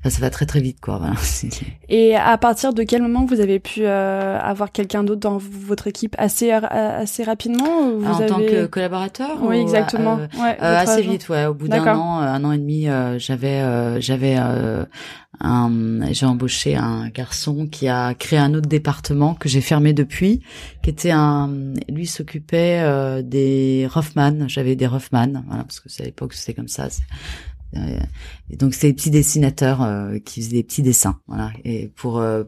Enfin, 0.00 0.10
ça 0.10 0.20
va 0.20 0.30
très 0.30 0.46
très 0.46 0.60
vite, 0.60 0.80
quoi. 0.80 0.98
Voilà. 0.98 1.14
Et 1.88 2.14
à 2.14 2.38
partir 2.38 2.72
de 2.72 2.84
quel 2.84 3.02
moment 3.02 3.24
vous 3.24 3.40
avez 3.40 3.58
pu 3.58 3.80
euh, 3.82 4.38
avoir 4.38 4.70
quelqu'un 4.70 5.02
d'autre 5.02 5.20
dans 5.20 5.38
votre 5.38 5.88
équipe? 5.88 6.14
Assez 6.18 6.52
euh, 6.52 6.60
assez 6.70 7.24
rapidement 7.24 7.90
vous 7.90 8.06
En 8.06 8.26
tant 8.26 8.38
que 8.38 8.66
collaborateur 8.66 9.38
Oui, 9.42 9.56
exactement. 9.58 10.18
Euh, 10.18 10.40
ouais, 10.40 10.56
assez 10.60 11.02
vite, 11.02 11.28
ouais. 11.28 11.46
Au 11.46 11.54
bout 11.54 11.66
d'un 11.66 11.84
an, 11.96 12.18
un 12.20 12.44
an 12.44 12.52
et 12.52 12.58
demi, 12.58 12.86
j'avais 13.18 14.00
j'avais 14.00 14.36
un 14.36 16.12
j'ai 16.12 16.26
embauché 16.26 16.76
un 16.76 17.08
garçon 17.08 17.66
qui 17.66 17.88
a 17.88 18.14
créé 18.14 18.38
un 18.38 18.54
autre 18.54 18.68
département 18.68 19.34
que 19.34 19.48
j'ai 19.48 19.60
fermé 19.60 19.92
depuis, 19.94 20.42
qui 20.82 20.90
était 20.90 21.10
un 21.10 21.74
lui 21.88 22.06
s'occupait 22.06 23.20
des 23.24 23.88
Rothman. 23.92 24.48
J'avais 24.48 24.76
des 24.76 24.86
Rothman, 24.86 25.42
voilà, 25.48 25.64
parce 25.64 25.80
que 25.80 25.88
c'est 25.88 26.04
à 26.04 26.06
l'époque 26.06 26.34
c'était 26.34 26.54
comme 26.54 26.68
ça. 26.68 26.86
Et 28.50 28.56
donc 28.56 28.74
c'est 28.74 28.88
des 28.88 28.94
petits 28.94 29.10
dessinateurs 29.10 29.82
euh, 29.82 30.18
qui 30.18 30.40
faisaient 30.40 30.56
des 30.56 30.62
petits 30.62 30.82
dessins, 30.82 31.20
voilà. 31.26 31.52
Et 31.64 31.88
pour 31.96 32.18
euh, 32.18 32.44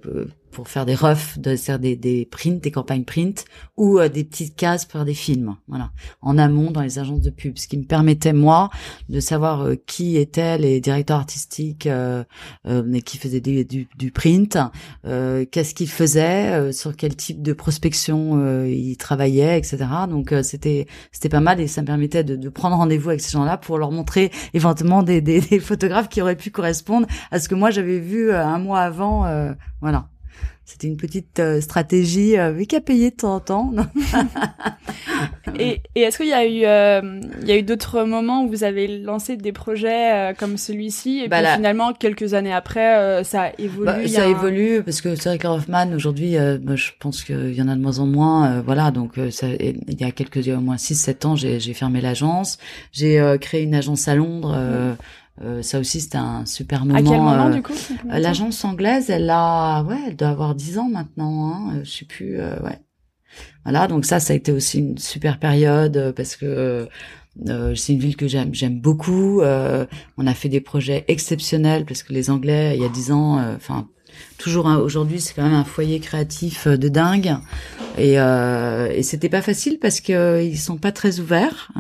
pour 0.51 0.69
faire 0.69 0.87
des 0.87 0.95
refs, 0.95 1.39
de 1.39 1.57
faire 1.57 1.79
des, 1.79 1.97
des 1.97 2.27
prints, 2.27 2.61
des 2.61 2.71
campagnes 2.71 3.05
print 3.05 3.45
ou 3.77 3.99
euh, 3.99 4.09
des 4.09 4.25
petites 4.25 4.57
cases 4.57 4.85
pour 4.85 5.05
des 5.05 5.15
films, 5.15 5.57
voilà, 5.69 5.91
en 6.23 6.39
amont 6.39 6.71
dans 6.71 6.83
les 6.83 6.99
agences 6.99 7.21
de 7.21 7.31
pub, 7.31 7.57
ce 7.59 7.69
qui 7.69 7.79
me 7.79 7.85
permettait 7.85 8.33
moi 8.33 8.71
de 9.09 9.21
savoir 9.21 9.63
euh, 9.63 9.75
qui 9.87 10.17
étaient 10.17 10.59
les 10.59 10.81
directeurs 10.81 11.19
artistiques 11.19 11.87
euh, 11.87 12.25
euh 12.67 13.01
qui 13.05 13.19
faisaient 13.19 13.41
du, 13.41 13.65
du, 13.65 14.11
print, 14.11 14.59
qu'est-ce 15.05 15.75
qu'ils 15.75 15.89
faisaient, 15.89 16.73
sur 16.73 16.97
quel 16.97 17.15
type 17.17 17.41
de 17.41 17.53
prospection 17.53 18.65
ils 18.67 18.97
travaillaient, 18.97 19.59
etc. 19.59 19.87
Donc 20.09 20.35
c'était 20.43 20.87
c'était 21.13 21.29
pas 21.29 21.41
mal 21.41 21.61
et 21.61 21.67
ça 21.67 21.83
me 21.83 21.87
permettait 21.87 22.25
de, 22.25 22.37
de 22.37 22.49
prendre 22.49 22.77
rendez-vous 22.77 23.11
avec 23.11 23.21
ces 23.21 23.31
gens-là 23.33 23.57
pour 23.57 23.79
leur 23.79 23.91
montrer 23.91 24.31
éventuellement 24.55 25.03
des, 25.03 25.21
des, 25.21 25.41
des, 25.41 25.61
photographes 25.61 26.09
qui 26.09 26.21
auraient 26.21 26.37
pu 26.37 26.51
correspondre 26.51 27.07
à 27.31 27.39
ce 27.39 27.49
que 27.49 27.55
moi 27.55 27.71
j'avais 27.71 28.01
vu 28.01 28.33
un 28.33 28.59
mois 28.59 28.81
avant, 28.81 29.25
voilà. 29.81 30.09
C'était 30.71 30.87
une 30.87 30.97
petite 30.97 31.41
euh, 31.41 31.61
stratégie 31.61 32.39
euh, 32.39 32.65
qui 32.65 32.77
a 32.77 32.81
payé 32.81 33.11
de 33.11 33.17
temps 33.17 33.35
en 33.35 33.41
temps. 33.41 33.73
et, 35.59 35.83
et 35.97 36.03
est-ce 36.03 36.17
qu'il 36.17 36.29
y 36.29 36.33
a 36.33 36.47
eu, 36.47 36.65
euh, 36.65 37.21
il 37.43 37.49
y 37.49 37.51
a 37.51 37.57
eu 37.57 37.65
d'autres 37.65 38.05
moments 38.05 38.45
où 38.45 38.49
vous 38.49 38.63
avez 38.63 38.87
lancé 38.87 39.37
des 39.37 39.51
projets 39.51 40.13
euh, 40.31 40.33
comme 40.33 40.57
celui-ci 40.57 41.23
et 41.25 41.29
bah 41.29 41.43
puis 41.43 41.55
finalement 41.57 41.93
quelques 41.93 42.35
années 42.35 42.53
après, 42.53 43.25
ça 43.25 43.43
a 43.43 43.53
évolué. 43.59 43.85
Bah, 43.85 44.07
ça 44.07 44.23
a 44.23 44.27
évolué 44.29 44.81
parce 44.83 45.01
que 45.01 45.17
c'est 45.17 45.31
vrai 45.31 45.39
que 45.39 45.49
Hoffman 45.49 45.93
aujourd'hui, 45.93 46.37
bah, 46.61 46.77
je 46.77 46.91
pense 47.01 47.25
qu'il 47.25 47.53
y 47.53 47.61
en 47.61 47.67
a 47.69 47.75
de 47.75 47.81
moins 47.81 47.99
en 47.99 48.07
moins. 48.07 48.61
voilà, 48.61 48.93
donc 48.93 49.15
ça, 49.33 49.49
il 49.49 50.01
y 50.01 50.05
a 50.05 50.13
quelques, 50.13 50.37
il 50.37 50.49
y 50.49 50.53
a 50.53 50.57
au 50.57 50.61
moins 50.61 50.77
6-7 50.77 51.27
ans, 51.27 51.35
j'ai 51.35 51.75
fermé 51.75 52.01
l'agence. 52.01 52.59
J'ai 52.93 53.21
créé 53.41 53.63
une 53.63 53.75
agence 53.75 54.07
à 54.07 54.15
Londres. 54.15 54.57
Mmh. 54.57 54.97
Euh, 55.43 55.63
ça 55.63 55.79
aussi, 55.79 56.01
c'était 56.01 56.19
un 56.19 56.45
super 56.45 56.85
moment. 56.85 56.99
À 56.99 57.03
quel 57.03 57.21
moment, 57.21 57.47
euh, 57.47 57.55
du 57.55 57.63
coup 57.63 57.73
L'agence 58.09 58.65
anglaise, 58.65 59.09
elle 59.09 59.31
a, 59.31 59.83
ouais, 59.83 59.99
elle 60.09 60.17
doit 60.17 60.29
avoir 60.29 60.55
10 60.55 60.79
ans 60.79 60.89
maintenant. 60.91 61.53
Hein, 61.53 61.75
euh, 61.77 61.81
je 61.85 61.91
sais 61.91 62.05
plus, 62.05 62.39
ouais. 62.39 62.79
Voilà, 63.65 63.87
donc 63.87 64.05
ça, 64.05 64.21
ça 64.21 64.33
a 64.33 64.37
été 64.37 64.53
aussi 64.53 64.81
une 64.81 64.99
super 64.99 65.39
période 65.39 66.13
parce 66.17 66.37
que 66.37 66.89
c'est 67.77 67.93
une 67.93 68.01
ville 68.01 68.17
que 68.17 68.27
j'aime, 68.27 68.53
j'aime 68.53 68.81
beaucoup. 68.81 69.41
on 69.43 70.27
a 70.27 70.35
fait 70.35 70.49
des 70.49 70.61
projets 70.61 71.05
exceptionnels 71.09 71.85
parce 71.85 72.03
que 72.03 72.13
les 72.13 72.29
Anglais, 72.29 72.73
il 72.75 72.83
y 72.83 72.85
a 72.85 72.89
10 72.89 73.13
ans, 73.13 73.39
enfin. 73.55 73.89
toujours 74.37 74.67
hein, 74.67 74.79
aujourd'hui, 74.79 75.21
c'est 75.21 75.33
quand 75.35 75.45
même 75.45 75.55
un 75.55 75.65
foyer 75.65 76.01
créatif 76.01 76.67
de 76.67 76.89
dingue, 76.89 77.37
et, 77.97 78.15
et 78.15 79.03
c'était 79.05 79.29
pas 79.29 79.43
facile 79.43 79.79
parce 79.79 80.01
que 80.01 80.43
ils 80.43 80.59
sont 80.59 80.77
pas 80.77 80.91
très 80.91 81.21
ouverts 81.21 81.71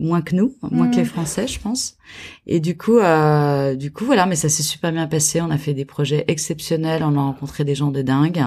moins 0.00 0.22
que 0.22 0.34
nous, 0.34 0.54
moins 0.62 0.88
que 0.88 0.96
les 0.96 1.02
mm. 1.02 1.06
Français, 1.06 1.46
je 1.46 1.60
pense. 1.60 1.96
Et 2.46 2.58
du 2.58 2.76
coup, 2.76 2.98
euh, 2.98 3.76
du 3.76 3.92
coup, 3.92 4.04
voilà, 4.04 4.26
mais 4.26 4.34
ça 4.34 4.48
s'est 4.48 4.62
super 4.62 4.92
bien 4.92 5.06
passé. 5.06 5.40
On 5.40 5.50
a 5.50 5.58
fait 5.58 5.74
des 5.74 5.84
projets 5.84 6.24
exceptionnels. 6.26 7.04
On 7.04 7.16
a 7.16 7.20
rencontré 7.20 7.64
des 7.64 7.74
gens 7.74 7.90
de 7.90 8.02
dingue. 8.02 8.42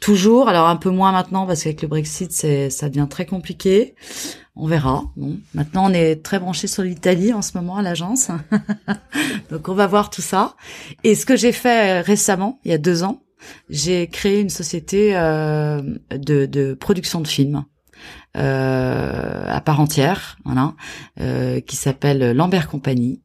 Toujours, 0.00 0.48
alors 0.48 0.68
un 0.68 0.76
peu 0.76 0.90
moins 0.90 1.12
maintenant 1.12 1.46
parce 1.46 1.62
qu'avec 1.62 1.82
le 1.82 1.88
Brexit, 1.88 2.32
c'est 2.32 2.70
ça 2.70 2.88
devient 2.88 3.06
très 3.08 3.24
compliqué. 3.24 3.94
On 4.56 4.66
verra. 4.66 5.04
Bon, 5.16 5.38
maintenant, 5.54 5.90
on 5.90 5.92
est 5.92 6.22
très 6.22 6.38
branché 6.38 6.66
sur 6.66 6.82
l'Italie 6.82 7.32
en 7.32 7.42
ce 7.42 7.56
moment 7.56 7.76
à 7.76 7.82
l'agence, 7.82 8.30
donc 9.50 9.68
on 9.68 9.74
va 9.74 9.86
voir 9.86 10.08
tout 10.08 10.22
ça. 10.22 10.56
Et 11.04 11.14
ce 11.14 11.26
que 11.26 11.36
j'ai 11.36 11.52
fait 11.52 12.00
récemment, 12.00 12.58
il 12.64 12.70
y 12.70 12.74
a 12.74 12.78
deux 12.78 13.02
ans, 13.02 13.22
j'ai 13.68 14.06
créé 14.06 14.40
une 14.40 14.48
société 14.48 15.14
euh, 15.14 15.82
de, 16.10 16.46
de 16.46 16.72
production 16.72 17.20
de 17.20 17.28
films 17.28 17.64
euh, 17.64 17.75
à 18.34 19.60
part 19.64 19.80
entière, 19.80 20.38
voilà, 20.44 20.74
euh, 21.20 21.60
qui 21.60 21.76
s'appelle 21.76 22.32
Lambert 22.32 22.68
Compagnie. 22.68 23.20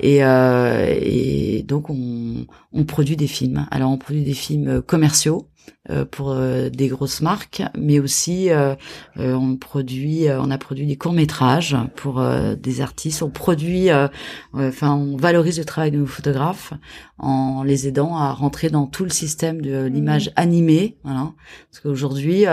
Et, 0.00 0.22
euh, 0.22 0.94
et 1.00 1.62
donc 1.62 1.88
on, 1.88 2.46
on, 2.72 2.84
produit 2.84 3.16
des 3.16 3.26
films. 3.26 3.66
Alors 3.70 3.90
on 3.90 3.98
produit 3.98 4.22
des 4.22 4.34
films 4.34 4.82
commerciaux 4.82 5.48
euh, 5.90 6.04
pour 6.04 6.32
euh, 6.32 6.68
des 6.68 6.88
grosses 6.88 7.20
marques, 7.20 7.62
mais 7.78 8.00
aussi 8.00 8.50
euh, 8.50 8.74
on 9.16 9.56
produit, 9.56 10.26
on 10.28 10.50
a 10.50 10.58
produit 10.58 10.84
des 10.84 10.96
courts 10.96 11.12
métrages 11.12 11.76
pour 11.94 12.22
des 12.56 12.80
artistes. 12.80 13.22
On 13.22 13.30
produit, 13.30 13.88
enfin 14.52 14.94
on 14.94 15.16
valorise 15.16 15.58
le 15.58 15.64
travail 15.64 15.92
de 15.92 15.98
nos 15.98 16.06
photographes 16.06 16.72
en 17.18 17.62
les 17.62 17.88
aidant 17.88 18.16
à 18.16 18.32
rentrer 18.32 18.68
dans 18.68 18.86
tout 18.86 19.04
le 19.04 19.10
système 19.10 19.60
de 19.60 19.84
l'image 19.84 20.28
mmh. 20.28 20.32
animée. 20.36 20.96
Voilà, 21.02 21.32
parce 21.70 21.80
qu'aujourd'hui 21.80 22.46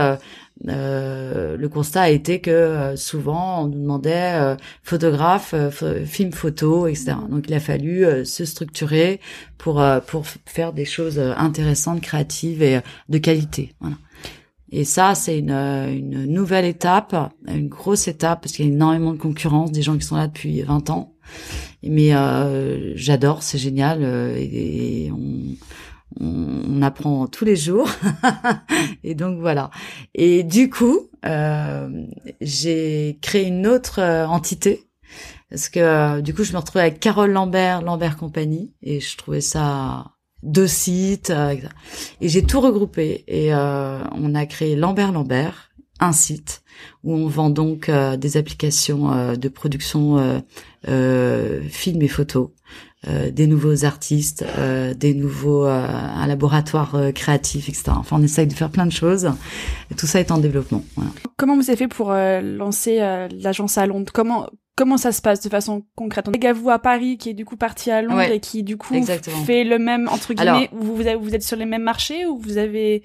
euh, 0.69 1.57
le 1.57 1.67
constat 1.69 2.03
a 2.03 2.09
été 2.09 2.39
que 2.39 2.51
euh, 2.51 2.95
souvent 2.95 3.63
on 3.63 3.67
nous 3.67 3.79
demandait 3.79 4.33
euh, 4.35 4.55
photographe, 4.83 5.55
film 6.05 6.31
photo, 6.31 6.87
etc. 6.87 7.15
Donc 7.29 7.45
il 7.47 7.53
a 7.53 7.59
fallu 7.59 8.25
se 8.25 8.45
structurer 8.45 9.19
pour 9.57 9.83
pour 10.07 10.25
faire 10.45 10.73
des 10.73 10.85
choses 10.85 11.19
intéressantes, 11.19 12.01
créatives 12.01 12.61
et 12.61 12.81
de 13.09 13.17
qualité. 13.17 13.73
Voilà. 13.79 13.95
Et 14.75 14.85
ça, 14.85 15.13
c'est 15.13 15.37
une, 15.37 15.51
une 15.51 16.25
nouvelle 16.25 16.65
étape, 16.65 17.15
une 17.47 17.67
grosse 17.67 18.07
étape, 18.07 18.41
parce 18.41 18.53
qu'il 18.53 18.65
y 18.65 18.67
a 18.67 18.71
énormément 18.71 19.13
de 19.13 19.19
concurrence, 19.19 19.71
des 19.71 19.83
gens 19.83 19.95
qui 19.95 20.03
sont 20.03 20.15
là 20.15 20.25
depuis 20.25 20.63
20 20.63 20.89
ans. 20.89 21.13
Mais 21.83 22.11
j'adore, 22.95 23.43
c'est 23.43 23.57
génial. 23.57 24.03
et 24.03 25.11
on, 25.11 25.55
on, 26.19 26.81
apprend 26.81 27.27
tous 27.27 27.45
les 27.45 27.55
jours. 27.55 27.89
et 29.03 29.15
donc 29.15 29.39
voilà. 29.39 29.69
Et 30.13 30.43
du 30.43 30.69
coup, 30.69 31.09
euh, 31.25 32.05
j'ai 32.41 33.17
créé 33.21 33.47
une 33.47 33.67
autre 33.67 33.99
euh, 33.99 34.25
entité 34.25 34.87
parce 35.49 35.69
que 35.69 35.79
euh, 35.79 36.21
du 36.21 36.33
coup, 36.33 36.43
je 36.43 36.53
me 36.53 36.57
retrouvais 36.57 36.81
avec 36.81 36.99
Carole 36.99 37.31
Lambert, 37.31 37.81
Lambert 37.81 38.17
Compagnie, 38.17 38.73
et 38.81 38.99
je 38.99 39.17
trouvais 39.17 39.41
ça 39.41 40.11
deux 40.41 40.67
sites 40.67 41.31
et 42.19 42.27
j'ai 42.27 42.43
tout 42.43 42.59
regroupé 42.59 43.23
et 43.29 43.53
on 43.53 44.35
a 44.35 44.45
créé 44.45 44.75
Lambert 44.75 45.13
Lambert 45.13 45.69
un 46.01 46.11
site 46.11 46.62
où 47.03 47.13
on 47.13 47.27
vend 47.27 47.49
donc 47.49 47.89
des 47.89 48.37
applications 48.37 49.35
de 49.35 49.47
production 49.49 50.41
euh, 50.87 51.61
films 51.69 52.01
et 52.01 52.07
photos 52.07 52.49
euh, 53.09 53.31
des 53.31 53.47
nouveaux 53.47 53.83
artistes, 53.83 54.45
euh, 54.57 54.93
des 54.93 55.13
nouveaux 55.13 55.65
euh, 55.65 55.85
un 55.87 56.25
laboratoire 56.25 56.95
créatif, 57.13 57.67
etc. 57.67 57.91
Enfin, 57.97 58.15
on 58.17 58.23
essaye 58.23 58.47
de 58.47 58.53
faire 58.53 58.69
plein 58.69 58.85
de 58.85 58.93
choses. 58.93 59.29
Et 59.91 59.95
tout 59.95 60.07
ça 60.07 60.21
est 60.21 60.31
en 60.31 60.37
développement. 60.37 60.81
Voilà. 60.95 61.11
Comment 61.37 61.57
vous 61.57 61.69
avez 61.69 61.75
fait 61.75 61.89
pour 61.89 62.13
lancer 62.13 62.99
l'agence 63.41 63.77
à 63.77 63.85
Londres? 63.85 64.11
Comment 64.13 64.47
comment 64.75 64.97
ça 64.97 65.11
se 65.11 65.21
passe 65.21 65.41
de 65.41 65.49
façon 65.49 65.83
concrète? 65.95 66.29
On 66.29 66.31
a 66.31 66.53
vous 66.53 66.69
à 66.69 66.79
Paris 66.79 67.17
qui 67.17 67.29
est 67.29 67.33
du 67.33 67.43
coup 67.43 67.57
parti 67.57 67.91
à 67.91 68.01
Londres 68.01 68.21
et 68.21 68.39
qui 68.39 68.63
du 68.63 68.77
coup 68.77 68.95
fait 69.45 69.65
le 69.65 69.79
même 69.79 70.07
entre 70.07 70.33
guillemets. 70.33 70.69
vous, 70.71 70.95
vous 70.95 71.35
êtes 71.35 71.43
sur 71.43 71.57
les 71.57 71.65
mêmes 71.65 71.83
marchés 71.83 72.25
ou 72.25 72.37
vous 72.37 72.57
avez 72.57 73.03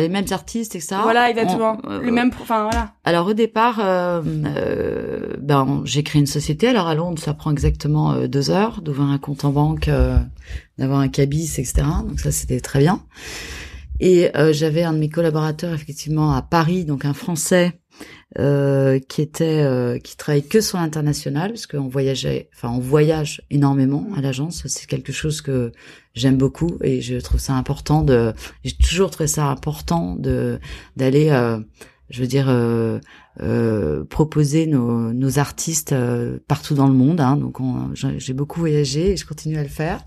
les 0.00 0.08
mêmes 0.08 0.26
artistes, 0.30 0.74
etc. 0.74 0.96
Voilà, 1.02 1.30
exactement. 1.30 1.78
le 1.86 2.10
même, 2.10 2.30
enfin 2.40 2.64
voilà. 2.64 2.92
Alors 3.04 3.28
au 3.28 3.34
départ, 3.34 3.78
euh, 3.80 4.22
euh, 4.24 5.34
ben 5.38 5.82
j'ai 5.84 6.02
créé 6.02 6.20
une 6.20 6.26
société. 6.26 6.68
Alors 6.68 6.88
à 6.88 6.94
Londres, 6.94 7.20
ça 7.22 7.34
prend 7.34 7.52
exactement 7.52 8.12
euh, 8.12 8.26
deux 8.26 8.50
heures 8.50 8.82
d'ouvrir 8.82 9.08
un 9.08 9.18
compte 9.18 9.44
en 9.44 9.50
banque, 9.50 9.88
euh, 9.88 10.18
d'avoir 10.78 11.00
un 11.00 11.08
cabis, 11.08 11.58
etc. 11.58 11.86
Donc 12.06 12.20
ça 12.20 12.32
c'était 12.32 12.60
très 12.60 12.80
bien. 12.80 13.02
Et 14.00 14.32
j'avais 14.50 14.82
un 14.82 14.92
de 14.92 14.98
mes 14.98 15.08
collaborateurs 15.08 15.72
effectivement 15.72 16.32
à 16.32 16.42
Paris, 16.42 16.84
donc 16.84 17.04
un 17.04 17.14
Français 17.14 17.80
euh, 18.36 18.98
qui 18.98 19.22
était 19.22 19.62
euh, 19.62 19.98
qui 19.98 20.16
travaille 20.16 20.46
que 20.46 20.60
sur 20.60 20.78
l'international 20.78 21.50
parce 21.50 21.68
qu'on 21.68 21.86
voyageait 21.86 22.48
enfin 22.52 22.68
on 22.68 22.80
voyage 22.80 23.42
énormément 23.50 24.08
à 24.16 24.20
l'agence. 24.20 24.66
C'est 24.66 24.86
quelque 24.86 25.12
chose 25.12 25.40
que 25.40 25.70
j'aime 26.14 26.36
beaucoup 26.36 26.78
et 26.82 27.00
je 27.00 27.14
trouve 27.16 27.38
ça 27.38 27.52
important 27.52 28.02
de 28.02 28.32
j'ai 28.64 28.76
toujours 28.76 29.10
trouvé 29.10 29.28
ça 29.28 29.46
important 29.46 30.16
de 30.16 30.58
d'aller 30.96 31.30
euh, 31.30 31.60
je 32.10 32.22
veux 32.22 32.26
dire 32.26 32.46
euh, 32.48 34.04
proposer 34.10 34.66
nos, 34.66 35.12
nos 35.12 35.38
artistes 35.38 35.94
partout 36.48 36.74
dans 36.74 36.88
le 36.88 36.94
monde 36.94 37.20
hein, 37.20 37.36
donc 37.36 37.58
j'ai 37.94 38.32
beaucoup 38.32 38.58
voyagé 38.58 39.12
et 39.12 39.16
je 39.16 39.26
continue 39.26 39.58
à 39.58 39.62
le 39.62 39.68
faire 39.68 40.02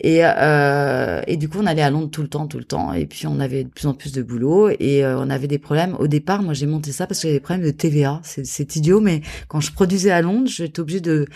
et, 0.00 0.20
euh, 0.22 1.22
et 1.26 1.36
du 1.36 1.48
coup, 1.48 1.58
on 1.60 1.66
allait 1.66 1.82
à 1.82 1.90
Londres 1.90 2.10
tout 2.10 2.22
le 2.22 2.28
temps, 2.28 2.46
tout 2.46 2.58
le 2.58 2.64
temps. 2.64 2.92
Et 2.92 3.06
puis, 3.06 3.26
on 3.26 3.40
avait 3.40 3.64
de 3.64 3.68
plus 3.68 3.86
en 3.86 3.94
plus 3.94 4.12
de 4.12 4.22
boulot 4.22 4.68
et 4.68 5.04
euh, 5.04 5.18
on 5.18 5.30
avait 5.30 5.48
des 5.48 5.58
problèmes. 5.58 5.96
Au 5.98 6.06
départ, 6.06 6.42
moi, 6.42 6.54
j'ai 6.54 6.66
monté 6.66 6.92
ça 6.92 7.06
parce 7.06 7.20
que 7.20 7.22
j'avais 7.22 7.38
des 7.38 7.40
problèmes 7.40 7.66
de 7.66 7.70
TVA. 7.70 8.20
C'est 8.22 8.76
idiot, 8.76 9.00
mais 9.00 9.22
quand 9.48 9.60
je 9.60 9.72
produisais 9.72 10.10
à 10.10 10.20
Londres, 10.20 10.48
j'étais 10.48 10.80
obligée 10.80 11.00
de 11.00 11.26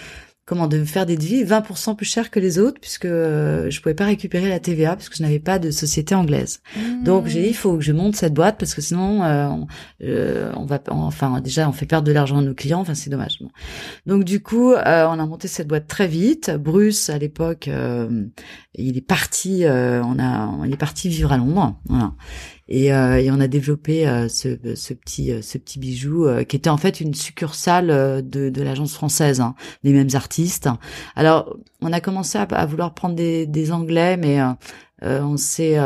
comment 0.51 0.67
de 0.67 0.85
faire 0.85 1.07
des 1.07 1.17
devis 1.17 1.45
20% 1.45 1.95
plus 1.95 2.07
cher 2.07 2.29
que 2.29 2.41
les 2.41 2.59
autres 2.59 2.81
puisque 2.81 3.05
euh, 3.05 3.71
je 3.71 3.81
pouvais 3.81 3.95
pas 3.95 4.07
récupérer 4.07 4.49
la 4.49 4.59
TVA 4.59 4.97
puisque 4.97 5.17
je 5.17 5.23
n'avais 5.23 5.39
pas 5.39 5.61
de 5.61 5.71
société 5.71 6.13
anglaise. 6.13 6.61
Mmh. 6.75 7.05
Donc 7.05 7.29
j'ai 7.29 7.43
dit 7.43 7.49
il 7.51 7.55
faut 7.55 7.77
que 7.77 7.85
je 7.85 7.93
monte 7.93 8.17
cette 8.17 8.35
boîte 8.35 8.59
parce 8.59 8.75
que 8.75 8.81
sinon 8.81 9.23
euh, 9.23 9.47
on, 9.47 9.69
euh, 10.03 10.51
on, 10.57 10.67
va 10.67 10.81
enfin 10.89 11.41
déjà 11.41 11.69
on 11.69 11.73
fait 11.73 11.87
perdre 11.87 12.05
de 12.05 12.11
l'argent 12.11 12.39
à 12.39 12.43
nos 12.43 12.55
clients, 12.55 12.81
enfin 12.81 12.95
c'est 12.95 13.11
dommage. 13.11 13.39
Donc 14.07 14.25
du 14.25 14.43
coup 14.43 14.73
euh, 14.73 15.07
on 15.07 15.21
a 15.21 15.25
monté 15.25 15.47
cette 15.47 15.69
boîte 15.69 15.87
très 15.87 16.09
vite. 16.09 16.51
Bruce 16.51 17.11
à 17.11 17.19
l'époque 17.19 17.71
il 18.75 18.97
est 18.97 19.07
parti 19.07 19.63
on 19.67 20.19
a 20.19 20.67
il 20.67 20.73
est 20.73 20.77
parti 20.77 21.09
vivre 21.09 21.31
à 21.31 21.37
Londres, 21.37 21.77
voilà. 21.87 22.15
Et, 22.71 22.93
euh, 22.95 23.21
et, 23.21 23.31
on 23.33 23.41
a 23.41 23.49
développé 23.49 24.09
euh, 24.09 24.29
ce, 24.29 24.57
ce, 24.77 24.95
petit 24.95 25.33
euh, 25.33 25.43
ce 25.43 25.59
petit 25.59 25.81
bijou 25.81 26.29
qui 26.49 26.55
était 26.55 26.71
en 26.71 26.77
fait 26.77 27.01
une 27.01 27.15
succursale 27.15 27.89
de, 28.29 28.49
de 28.49 28.63
l'agence 28.63 28.95
française, 28.95 29.41
hein, 29.41 29.57
des 29.83 29.93
mêmes 29.93 30.09
artistes. 30.15 30.69
Alors 31.17 31.57
on 31.81 31.93
a 31.93 32.01
commencé 32.01 32.39
à, 32.39 32.43
à 32.43 32.67
vouloir 32.67 32.95
prendre 32.95 33.17
des, 33.17 33.47
des 33.47 33.73
anglais, 33.73 34.17
mais 34.17 34.39
on 35.03 35.37
s'est 35.37 35.79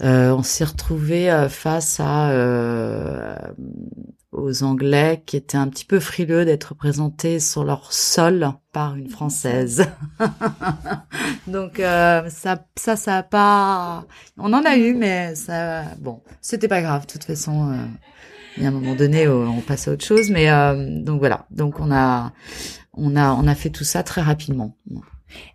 on 0.00 0.42
s'est 0.42 0.64
retrouvé 0.64 1.46
face 1.50 2.00
à 2.00 3.52
aux 4.32 4.62
Anglais 4.62 5.22
qui 5.26 5.36
étaient 5.36 5.56
un 5.56 5.68
petit 5.68 5.84
peu 5.84 5.98
frileux 5.98 6.44
d'être 6.44 6.74
présentés 6.74 7.40
sur 7.40 7.64
leur 7.64 7.92
sol 7.92 8.52
par 8.72 8.96
une 8.96 9.08
Française. 9.08 9.86
Donc 11.46 11.80
euh, 11.80 12.28
ça, 12.30 12.64
ça, 12.76 12.96
ça 12.96 13.18
a 13.18 13.22
pas. 13.22 14.06
On 14.38 14.52
en 14.52 14.64
a 14.64 14.76
eu, 14.76 14.94
mais 14.94 15.34
ça, 15.34 15.82
bon, 15.98 16.22
c'était 16.40 16.68
pas 16.68 16.80
grave. 16.82 17.06
De 17.06 17.12
toute 17.12 17.24
façon, 17.24 17.72
euh, 17.72 17.86
il 18.56 18.62
y 18.62 18.66
a 18.66 18.68
un 18.68 18.72
moment 18.72 18.94
donné, 18.94 19.26
on 19.26 19.60
passe 19.60 19.88
à 19.88 19.92
autre 19.92 20.04
chose. 20.04 20.30
Mais 20.30 20.50
euh, 20.50 21.00
donc 21.00 21.18
voilà. 21.18 21.46
Donc 21.50 21.80
on 21.80 21.90
a, 21.90 22.32
on 22.92 23.16
a, 23.16 23.32
on 23.32 23.46
a 23.46 23.54
fait 23.54 23.70
tout 23.70 23.84
ça 23.84 24.02
très 24.02 24.22
rapidement. 24.22 24.76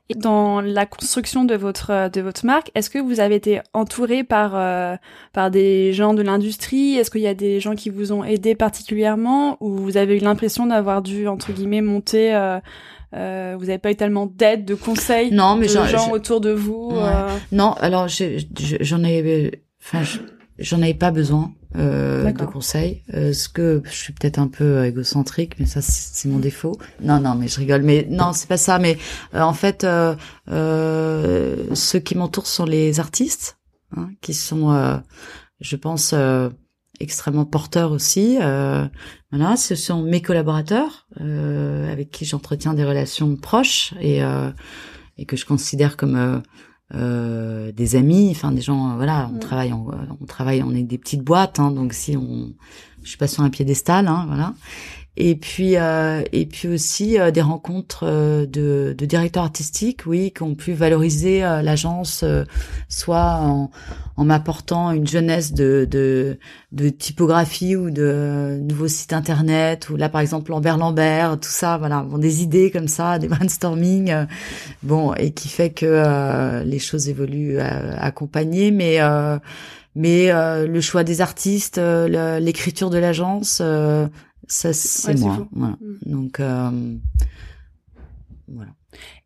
Et 0.10 0.16
dans 0.16 0.62
la 0.62 0.86
construction 0.86 1.46
de 1.46 1.56
votre 1.56 2.10
de 2.12 2.22
votre 2.22 2.46
marque, 2.46 2.72
est-ce 2.76 2.90
que 2.90 3.00
vous 3.00 3.20
avez 3.20 3.36
été 3.36 3.62
entouré 3.74 4.24
par 4.24 4.52
euh, 4.56 4.96
par 5.34 5.52
des 5.52 5.94
gens 5.94 6.14
de 6.14 6.22
l'industrie? 6.22 6.96
Est-ce 6.96 7.10
qu'il 7.10 7.22
y 7.22 7.28
a 7.28 7.34
des 7.34 7.60
gens 7.60 7.76
qui 7.76 7.90
vous 7.90 8.12
ont 8.12 8.24
aidé 8.24 8.56
particulièrement? 8.56 9.58
Ou 9.62 9.70
vous 9.76 9.98
avez 9.98 10.18
eu 10.18 10.20
l'impression 10.20 10.68
d'avoir 10.68 11.02
dû 11.02 11.28
entre 11.28 11.52
guillemets 11.52 11.82
monter 11.82 12.36
euh, 12.36 12.60
euh, 13.16 13.56
vous 13.58 13.66
n'avez 13.66 13.78
pas 13.78 13.92
eu 13.92 13.96
tellement 13.96 14.26
d'aide, 14.26 14.66
de 14.66 14.76
conseils 14.76 15.32
non, 15.32 15.56
mais 15.56 15.68
de 15.68 15.72
gens 15.72 16.12
autour 16.12 16.42
de 16.42 16.52
vous 16.52 16.92
euh? 16.94 17.30
Non, 17.52 17.74
alors 17.80 18.08
j'en 18.08 19.04
ai, 19.04 19.62
enfin, 19.82 20.02
j'en 20.60 20.82
avais 20.82 20.94
pas 20.94 21.12
besoin 21.12 21.54
euh, 21.78 22.32
de 22.32 22.46
conseils. 22.46 23.04
Euh, 23.14 23.34
ce 23.34 23.50
que 23.50 23.82
je 23.86 23.96
suis 23.96 24.14
peut-être 24.14 24.40
un 24.40 24.48
peu 24.48 24.86
égocentrique, 24.86 25.54
mais 25.60 25.66
ça 25.66 25.82
c'est 25.82 26.28
mon 26.28 26.40
défaut. 26.40 26.78
Non, 27.02 27.20
non, 27.20 27.36
mais 27.36 27.48
je 27.48 27.60
rigole. 27.60 27.82
Mais 27.84 28.08
non, 28.10 28.34
c'est 28.34 28.48
pas 28.48 28.58
ça. 28.58 28.80
Mais 28.80 28.98
euh, 29.34 29.42
en 29.42 29.54
fait, 29.54 29.84
euh, 29.84 30.16
ceux 31.74 32.00
qui 32.00 32.16
m'entourent 32.16 32.48
sont 32.48 32.66
les 32.66 33.00
artistes, 33.00 33.58
hein, 33.96 34.10
qui 34.22 34.34
sont, 34.34 35.02
je 35.60 35.76
pense, 35.76 36.14
extrêmement 37.00 37.46
porteurs 37.46 37.92
aussi. 37.92 38.38
voilà, 38.38 39.58
ce 39.58 39.76
sont 39.76 40.02
mes 40.04 40.22
collaborateurs 40.22 41.08
avec 41.20 42.12
qui 42.12 42.26
j'entretiens 42.26 42.74
des 42.74 42.86
relations 42.86 43.36
proches 43.36 43.94
et 44.02 44.22
et 45.18 45.26
que 45.26 45.38
je 45.38 45.46
considère 45.46 45.96
comme 45.96 46.44
euh, 46.94 47.72
des 47.72 47.96
amis, 47.96 48.30
enfin 48.32 48.52
des 48.52 48.62
gens, 48.62 48.92
euh, 48.92 48.96
voilà, 48.96 49.30
on 49.32 49.38
mm. 49.38 49.40
travaille, 49.40 49.74
on, 49.74 49.88
on, 50.22 50.26
travaille, 50.26 50.62
on 50.64 50.72
est 50.72 50.84
des 50.84 50.98
petites 50.98 51.24
boîtes, 51.24 51.60
hein, 51.60 51.72
donc 51.72 51.94
si 51.94 52.16
on, 52.16 52.54
je 53.04 53.10
suis 53.10 53.18
pas 53.18 53.28
sur 53.28 53.44
un 53.44 53.50
piédestal, 53.50 54.08
hein, 54.08 54.26
voilà 54.28 54.54
et 55.18 55.36
puis 55.36 55.78
euh, 55.78 56.24
et 56.34 56.46
puis 56.46 56.68
aussi 56.68 57.18
euh, 57.18 57.32
des 57.32 57.42
rencontres 57.42 58.04
euh, 58.04 58.46
de, 58.46 58.94
de, 58.98 59.06
directeurs 59.06 59.44
artistiques 59.44 60.02
oui 60.06 60.32
qui 60.36 60.44
ont 60.44 60.56
pu 60.56 60.74
valoriser 60.74 61.40
l'agence 61.40 62.26
soit 62.90 63.38
en, 63.42 63.72
en 64.18 64.26
m'apportant 64.26 64.92
une 64.92 65.08
jeunesse 65.08 65.54
de, 65.54 65.88
de, 65.90 66.38
de 66.74 66.90
typographie 66.90 67.76
ou 67.76 67.92
de 67.92 68.60
nouveaux 68.62 68.90
sites 68.90 69.14
internet 69.14 69.90
ou 69.90 69.96
là 69.96 70.10
par 70.10 70.20
exemple 70.20 70.52
Lambert 70.52 70.78
Lambert 70.78 71.40
tout 71.40 71.50
ça 71.50 71.78
voilà 71.78 72.04
bon 72.04 72.18
des 72.18 72.44
idées 72.44 72.70
comme 72.70 72.90
ça 72.90 73.18
des 73.18 73.28
brainstorming 73.30 74.14
bon 74.84 75.14
et 75.14 75.32
qui 75.32 75.48
fait 75.48 75.70
que 75.70 76.62
les 76.64 76.80
choses 76.80 77.08
évoluent 77.08 77.60
accompagnées. 77.60 78.72
Mais 78.72 79.00
mais 79.96 80.32
le 80.32 80.82
choix 80.82 81.04
des 81.04 81.22
artistes, 81.22 81.80
l'écriture 81.80 82.90
de 82.90 82.98
l'agence, 82.98 83.62
ça, 84.48 84.74
c'est 84.74 85.20
moi. 85.20 85.48
Voilà. 85.52 85.78
Mm. 85.80 86.12
Donc, 86.12 86.40
euh, 86.40 86.98
voilà. 88.48 88.72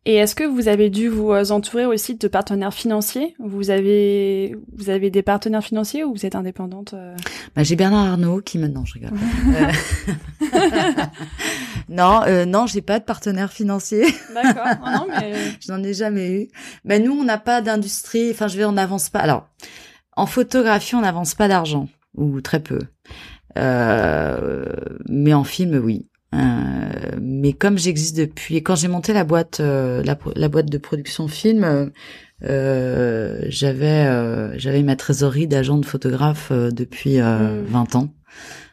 Et 0.06 0.14
est-ce 0.16 0.34
que 0.34 0.44
vous 0.44 0.68
avez 0.68 0.88
dû 0.88 1.08
vous 1.08 1.30
euh, 1.30 1.50
entourer 1.50 1.84
aussi 1.84 2.14
de 2.14 2.28
partenaires 2.28 2.72
financiers? 2.72 3.34
Vous 3.38 3.68
avez 3.68 4.56
vous 4.72 4.88
avez 4.88 5.10
des 5.10 5.22
partenaires 5.22 5.62
financiers 5.62 6.04
ou 6.04 6.14
vous 6.14 6.24
êtes 6.24 6.34
indépendante 6.34 6.94
euh? 6.94 7.14
bah, 7.54 7.62
J'ai 7.62 7.76
Bernard 7.76 8.06
Arnault 8.06 8.40
qui 8.40 8.56
maintenant 8.56 8.84
je 8.86 8.94
rigole. 8.94 9.10
non, 11.90 12.22
euh, 12.26 12.46
non, 12.46 12.66
j'ai 12.66 12.80
pas 12.80 12.98
de 12.98 13.04
partenaire 13.04 13.52
financier. 13.52 14.06
D'accord. 14.34 14.66
non, 14.86 15.06
mais 15.08 15.34
je 15.60 15.70
n'en 15.70 15.82
ai 15.82 15.92
jamais 15.92 16.30
eu. 16.30 16.48
Mais 16.84 16.98
nous, 16.98 17.12
on 17.12 17.24
n'a 17.24 17.38
pas 17.38 17.60
d'industrie. 17.60 18.30
Enfin, 18.30 18.48
je 18.48 18.56
vais, 18.56 18.64
on 18.64 18.72
n'avance 18.72 19.10
pas. 19.10 19.20
Alors, 19.20 19.48
en 20.16 20.24
photographie, 20.24 20.94
on 20.94 21.02
n'avance 21.02 21.34
pas 21.34 21.46
d'argent 21.46 21.88
ou 22.16 22.40
très 22.40 22.60
peu. 22.60 22.78
Euh, 23.58 24.64
mais 25.08 25.34
en 25.34 25.44
film, 25.44 25.80
oui. 25.82 26.06
Euh, 26.34 27.18
mais 27.20 27.52
comme 27.52 27.78
j'existe 27.78 28.16
depuis, 28.16 28.62
quand 28.62 28.76
j'ai 28.76 28.88
monté 28.88 29.12
la 29.12 29.24
boîte, 29.24 29.60
euh, 29.60 30.02
la, 30.02 30.48
boîte 30.48 30.70
de 30.70 30.78
production 30.78 31.28
film, 31.28 31.90
euh, 32.44 33.40
j'avais 33.48 34.58
j'avais 34.58 34.82
ma 34.82 34.96
trésorerie 34.96 35.48
d'agent 35.48 35.78
de 35.78 35.86
photographe 35.86 36.52
depuis 36.52 37.18
20 37.18 37.64
hmm. 37.94 37.96
ans. 37.96 38.14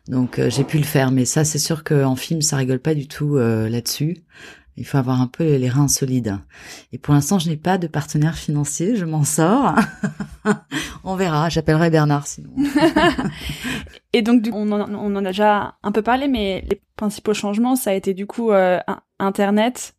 Donc 0.07 0.39
j'ai 0.47 0.63
pu 0.63 0.77
le 0.77 0.83
faire, 0.83 1.11
mais 1.11 1.25
ça 1.25 1.43
c'est 1.43 1.59
sûr 1.59 1.83
qu'en 1.83 2.15
film 2.15 2.41
ça 2.41 2.57
rigole 2.57 2.79
pas 2.79 2.93
du 2.93 3.07
tout 3.07 3.37
là-dessus. 3.37 4.23
Il 4.77 4.85
faut 4.85 4.97
avoir 4.97 5.21
un 5.21 5.27
peu 5.27 5.55
les 5.55 5.69
reins 5.69 5.87
solides. 5.87 6.37
Et 6.93 6.99
pour 6.99 7.13
l'instant, 7.13 7.39
je 7.39 7.49
n'ai 7.49 7.57
pas 7.57 7.79
de 7.79 7.87
partenaire 7.87 8.37
financier, 8.37 8.95
je 8.95 9.05
m'en 9.05 9.23
sors. 9.23 9.73
on 11.03 11.15
verra, 11.15 11.49
j'appellerai 11.49 11.89
Bernard 11.89 12.27
sinon. 12.27 12.51
Et 14.13 14.21
donc, 14.21 14.47
on 14.53 14.71
en, 14.71 14.93
on 14.93 15.15
en, 15.15 15.25
a 15.25 15.29
déjà 15.29 15.75
un 15.81 15.91
peu 15.91 16.03
parlé, 16.03 16.27
mais 16.27 16.63
les 16.69 16.79
principaux 16.95 17.33
changements, 17.33 17.75
ça 17.75 17.89
a 17.89 17.93
été 17.93 18.13
du 18.13 18.27
coup 18.27 18.51
euh, 18.51 18.79
Internet, 19.19 19.95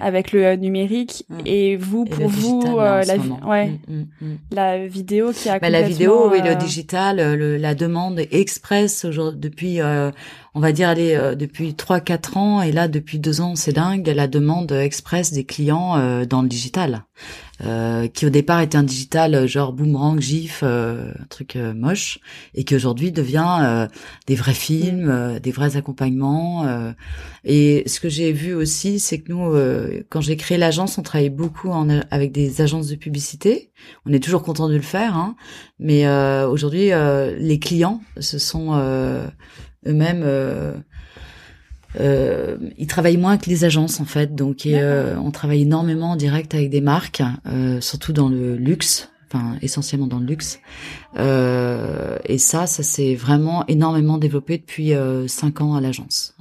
avec 0.00 0.32
le 0.32 0.44
euh, 0.44 0.56
numérique 0.56 1.24
mm. 1.28 1.38
et 1.46 1.76
vous 1.76 2.04
pour 2.04 2.28
vous 2.28 2.78
euh, 2.78 3.02
la, 3.04 3.16
ouais, 3.46 3.78
mm, 3.88 4.04
mm, 4.20 4.36
la 4.50 4.86
vidéo 4.86 5.32
qui 5.32 5.48
a 5.48 5.58
bah, 5.58 5.70
la 5.70 5.82
vidéo 5.82 6.30
oui 6.30 6.40
le 6.42 6.56
digital 6.56 7.36
le, 7.36 7.56
la 7.56 7.74
demande 7.74 8.20
express 8.30 9.06
depuis 9.06 9.78
on 10.54 10.60
va 10.60 10.72
dire 10.72 10.88
allez 10.88 11.34
depuis 11.36 11.74
trois 11.74 12.00
quatre 12.00 12.36
ans 12.36 12.62
et 12.62 12.72
là 12.72 12.88
depuis 12.88 13.18
deux 13.18 13.40
ans 13.40 13.56
c'est 13.56 13.72
dingue 13.72 14.06
la 14.06 14.26
demande 14.26 14.70
express 14.72 15.32
des 15.32 15.44
clients 15.44 16.24
dans 16.26 16.42
le 16.42 16.48
digital 16.48 17.04
euh, 17.64 18.08
qui 18.08 18.26
au 18.26 18.30
départ 18.30 18.60
était 18.60 18.76
un 18.76 18.82
digital 18.82 19.36
euh, 19.36 19.46
genre 19.46 19.72
boomerang, 19.72 20.20
gif, 20.20 20.62
euh, 20.64 21.12
un 21.20 21.26
truc 21.26 21.56
moche, 21.56 22.18
et 22.54 22.64
qui 22.64 22.74
aujourd'hui 22.74 23.12
devient 23.12 23.88
des 24.26 24.34
vrais 24.34 24.54
films, 24.54 25.36
mm. 25.36 25.40
des 25.40 25.52
vrais 25.52 25.76
accompagnements. 25.76 26.66
et 27.44 27.84
ce 27.86 28.00
que 28.00 28.08
j'ai 28.08 28.32
vu 28.32 28.54
aussi, 28.54 28.98
c'est 28.98 29.20
que 29.20 29.32
nous, 29.32 30.04
quand 30.08 30.20
j'ai 30.20 30.36
créé 30.36 30.58
l'agence, 30.58 30.98
on 30.98 31.02
travaillait 31.02 31.30
beaucoup 31.30 31.70
en, 31.70 31.88
avec 32.10 32.32
des 32.32 32.60
agences 32.60 32.88
de 32.88 32.96
publicité. 32.96 33.70
On 34.06 34.12
est 34.12 34.22
toujours 34.22 34.42
content 34.42 34.68
de 34.68 34.74
le 34.74 34.82
faire, 34.82 35.16
hein, 35.16 35.36
mais 35.78 36.06
aujourd'hui, 36.44 36.90
les 37.38 37.58
clients, 37.58 38.00
ce 38.18 38.38
sont 38.38 38.72
eux-mêmes 39.86 40.24
euh, 42.00 42.56
ils 42.78 42.86
travaillent 42.86 43.16
moins 43.16 43.36
que 43.36 43.50
les 43.50 43.64
agences 43.64 44.00
en 44.00 44.04
fait, 44.04 44.34
donc 44.34 44.66
euh, 44.66 45.16
on 45.16 45.30
travaille 45.30 45.62
énormément 45.62 46.12
en 46.12 46.16
direct 46.16 46.54
avec 46.54 46.70
des 46.70 46.80
marques, 46.80 47.22
euh, 47.46 47.80
surtout 47.80 48.12
dans 48.12 48.28
le 48.28 48.56
luxe, 48.56 49.10
enfin 49.28 49.56
essentiellement 49.60 50.06
dans 50.06 50.18
le 50.18 50.26
luxe. 50.26 50.60
Euh, 51.18 52.18
et 52.24 52.38
ça, 52.38 52.66
ça 52.66 52.82
s'est 52.82 53.14
vraiment 53.14 53.66
énormément 53.66 54.18
développé 54.18 54.58
depuis 54.58 54.94
euh, 54.94 55.28
cinq 55.28 55.60
ans 55.60 55.74
à 55.74 55.80
l'agence. 55.80 56.34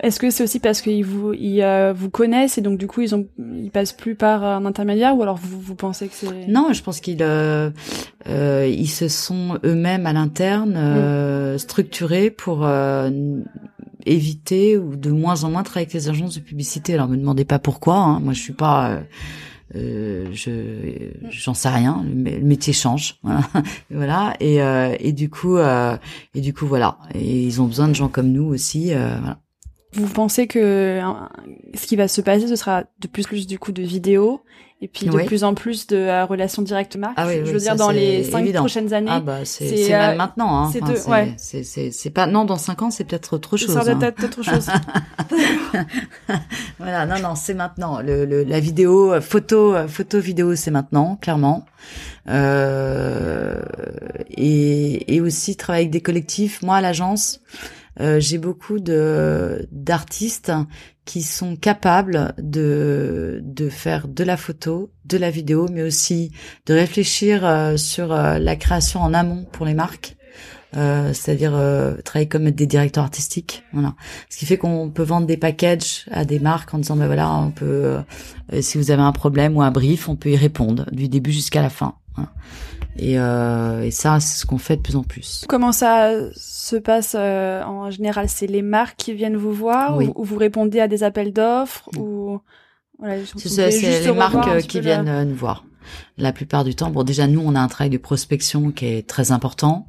Est-ce 0.00 0.20
que 0.20 0.30
c'est 0.30 0.44
aussi 0.44 0.60
parce 0.60 0.80
qu'ils 0.80 1.04
vous 1.04 1.32
ils, 1.32 1.62
euh, 1.62 1.92
vous 1.92 2.10
connaissent 2.10 2.58
et 2.58 2.60
donc 2.60 2.78
du 2.78 2.86
coup 2.86 3.00
ils 3.00 3.14
ont 3.14 3.26
ils 3.38 3.70
passent 3.70 3.92
plus 3.92 4.14
par 4.14 4.44
un 4.44 4.64
intermédiaire 4.64 5.16
ou 5.16 5.22
alors 5.22 5.36
vous 5.36 5.60
vous 5.60 5.74
pensez 5.74 6.08
que 6.08 6.14
c'est 6.14 6.46
Non, 6.48 6.72
je 6.72 6.82
pense 6.82 7.00
qu'ils 7.00 7.22
euh, 7.22 7.70
ils 8.26 8.90
se 8.90 9.08
sont 9.08 9.58
eux-mêmes 9.64 10.06
à 10.06 10.12
l'interne 10.12 11.54
mm. 11.54 11.58
structurés 11.58 12.30
pour 12.30 12.66
éviter 14.06 14.78
ou 14.78 14.96
de 14.96 15.10
moins 15.10 15.44
en 15.44 15.50
moins 15.50 15.62
travailler 15.62 15.86
avec 15.86 15.94
les 15.94 16.08
agences 16.08 16.34
de 16.34 16.40
publicité. 16.40 16.94
Alors 16.94 17.08
me 17.08 17.16
demandez 17.16 17.44
pas 17.44 17.58
pourquoi. 17.58 17.96
Hein. 17.96 18.20
Moi, 18.20 18.32
je 18.32 18.40
suis 18.40 18.52
pas. 18.52 18.90
Euh, 18.90 19.00
euh 19.74 20.26
je 20.32 21.10
j'en 21.30 21.54
sais 21.54 21.68
rien. 21.68 22.04
Le 22.04 22.40
métier 22.40 22.72
change. 22.72 23.18
voilà. 23.90 24.34
Et 24.40 24.62
euh, 24.62 24.94
et 25.00 25.12
du 25.12 25.30
coup 25.30 25.56
euh, 25.56 25.96
et 26.34 26.40
du 26.40 26.52
coup 26.54 26.66
voilà. 26.66 26.98
Et 27.14 27.44
ils 27.44 27.60
ont 27.60 27.66
besoin 27.66 27.88
de 27.88 27.94
gens 27.94 28.08
comme 28.08 28.30
nous 28.30 28.44
aussi. 28.44 28.92
Euh, 28.92 29.16
voilà. 29.18 29.38
Vous 29.94 30.08
pensez 30.08 30.46
que 30.46 31.00
ce 31.74 31.86
qui 31.86 31.96
va 31.96 32.08
se 32.08 32.20
passer, 32.20 32.48
ce 32.48 32.56
sera 32.56 32.84
de 33.00 33.08
plus 33.08 33.24
en 33.24 33.28
plus 33.28 33.46
du 33.46 33.58
coup 33.58 33.72
de 33.72 33.82
vidéos 33.82 34.42
et 34.82 34.88
puis 34.88 35.06
de 35.06 35.16
plus 35.26 35.44
en 35.44 35.54
plus 35.54 35.86
de 35.86 35.96
euh, 35.96 36.24
relations 36.24 36.60
directes 36.60 36.96
marques. 36.96 37.14
Ah, 37.16 37.28
oui, 37.28 37.42
je 37.44 37.52
veux 37.52 37.58
dire 37.58 37.76
dans 37.76 37.90
les 37.90 38.24
cinq 38.24 38.52
prochaines 38.52 38.92
années. 38.92 39.10
Ah 39.10 39.20
bah 39.20 39.44
c'est 39.44 39.88
même 39.88 40.14
euh, 40.14 40.16
maintenant. 40.16 40.64
Hein. 40.64 40.72
C'est 40.72 41.08
ouais. 41.08 41.36
c'est 41.92 42.10
pas 42.10 42.26
non 42.26 42.44
dans 42.44 42.56
cinq 42.56 42.82
ans 42.82 42.90
c'est 42.90 43.04
peut-être 43.04 43.34
autre 43.34 43.56
chose. 43.56 43.72
Ça 43.72 43.94
peut-être 43.94 44.24
autre 44.24 44.42
chose. 44.42 44.68
voilà 46.78 47.06
non 47.06 47.20
non 47.20 47.36
c'est 47.36 47.54
maintenant 47.54 48.00
le, 48.00 48.24
le, 48.24 48.42
la 48.42 48.58
vidéo 48.58 49.12
euh, 49.12 49.20
photo 49.20 49.76
photo 49.86 50.18
vidéo 50.18 50.56
c'est 50.56 50.72
maintenant 50.72 51.16
clairement. 51.20 51.64
Euh, 52.28 53.62
et, 54.30 55.14
et 55.14 55.20
aussi 55.20 55.54
travailler 55.56 55.84
avec 55.84 55.92
des 55.92 56.00
collectifs. 56.00 56.60
Moi 56.62 56.76
à 56.76 56.80
l'agence 56.80 57.40
euh, 58.00 58.20
j'ai 58.20 58.38
beaucoup 58.38 58.80
de 58.80 59.68
d'artistes 59.70 60.52
qui 61.04 61.22
sont 61.22 61.56
capables 61.56 62.34
de 62.38 63.40
de 63.44 63.68
faire 63.68 64.08
de 64.08 64.24
la 64.24 64.36
photo, 64.36 64.90
de 65.04 65.18
la 65.18 65.30
vidéo, 65.30 65.66
mais 65.70 65.82
aussi 65.82 66.32
de 66.66 66.74
réfléchir 66.74 67.44
euh, 67.44 67.76
sur 67.76 68.12
euh, 68.12 68.38
la 68.38 68.56
création 68.56 69.00
en 69.00 69.12
amont 69.12 69.44
pour 69.52 69.66
les 69.66 69.74
marques. 69.74 70.16
C'est-à-dire 70.74 71.52
travailler 72.02 72.30
comme 72.30 72.50
des 72.50 72.66
directeurs 72.66 73.04
artistiques, 73.04 73.62
voilà. 73.74 73.94
Ce 74.30 74.38
qui 74.38 74.46
fait 74.46 74.56
qu'on 74.56 74.88
peut 74.88 75.02
vendre 75.02 75.26
des 75.26 75.36
packages 75.36 76.06
à 76.10 76.24
des 76.24 76.38
marques 76.38 76.72
en 76.72 76.78
disant 76.78 76.96
ben 76.96 77.04
voilà, 77.04 77.30
on 77.30 77.50
peut, 77.50 77.98
si 78.62 78.78
vous 78.78 78.90
avez 78.90 79.02
un 79.02 79.12
problème 79.12 79.54
ou 79.54 79.60
un 79.60 79.70
brief, 79.70 80.08
on 80.08 80.16
peut 80.16 80.30
y 80.30 80.36
répondre 80.36 80.86
du 80.90 81.10
début 81.10 81.30
jusqu'à 81.30 81.60
la 81.60 81.68
fin. 81.68 81.96
Et, 82.98 83.18
euh, 83.18 83.82
et 83.82 83.90
ça, 83.90 84.20
c'est 84.20 84.40
ce 84.40 84.46
qu'on 84.46 84.58
fait 84.58 84.76
de 84.76 84.82
plus 84.82 84.96
en 84.96 85.02
plus. 85.02 85.44
Comment 85.48 85.72
ça 85.72 86.10
se 86.34 86.76
passe 86.76 87.16
euh, 87.18 87.62
en 87.64 87.90
général? 87.90 88.28
C'est 88.28 88.46
les 88.46 88.62
marques 88.62 88.96
qui 88.96 89.14
viennent 89.14 89.36
vous 89.36 89.52
voir 89.52 89.98
ou, 89.98 90.24
vous 90.24 90.36
répondez 90.36 90.80
à 90.80 90.88
des 90.88 91.02
appels 91.02 91.32
d'offres 91.32 91.88
ou 91.96 92.40
Voilà, 92.98 93.16
c'est 93.36 94.02
les 94.02 94.12
marques 94.12 94.58
qui 94.66 94.80
viennent 94.80 95.24
nous 95.28 95.34
voir. 95.34 95.64
La 96.16 96.32
plupart 96.32 96.62
du 96.62 96.76
temps, 96.76 96.90
bon 96.90 97.02
déjà 97.02 97.26
nous 97.26 97.42
on 97.44 97.56
a 97.56 97.60
un 97.60 97.66
travail 97.66 97.90
de 97.90 97.98
prospection 97.98 98.70
qui 98.70 98.86
est 98.86 99.06
très 99.06 99.32
important. 99.32 99.88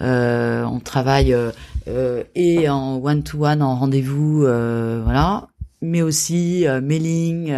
Euh, 0.00 0.62
on 0.64 0.78
travaille 0.78 1.34
euh, 1.34 2.22
et 2.36 2.68
en 2.68 3.02
one 3.02 3.24
to 3.24 3.44
one, 3.44 3.60
en 3.60 3.74
rendez-vous, 3.74 4.42
voilà, 4.42 5.48
mais 5.80 6.00
aussi 6.00 6.64
mailing, 6.82 7.52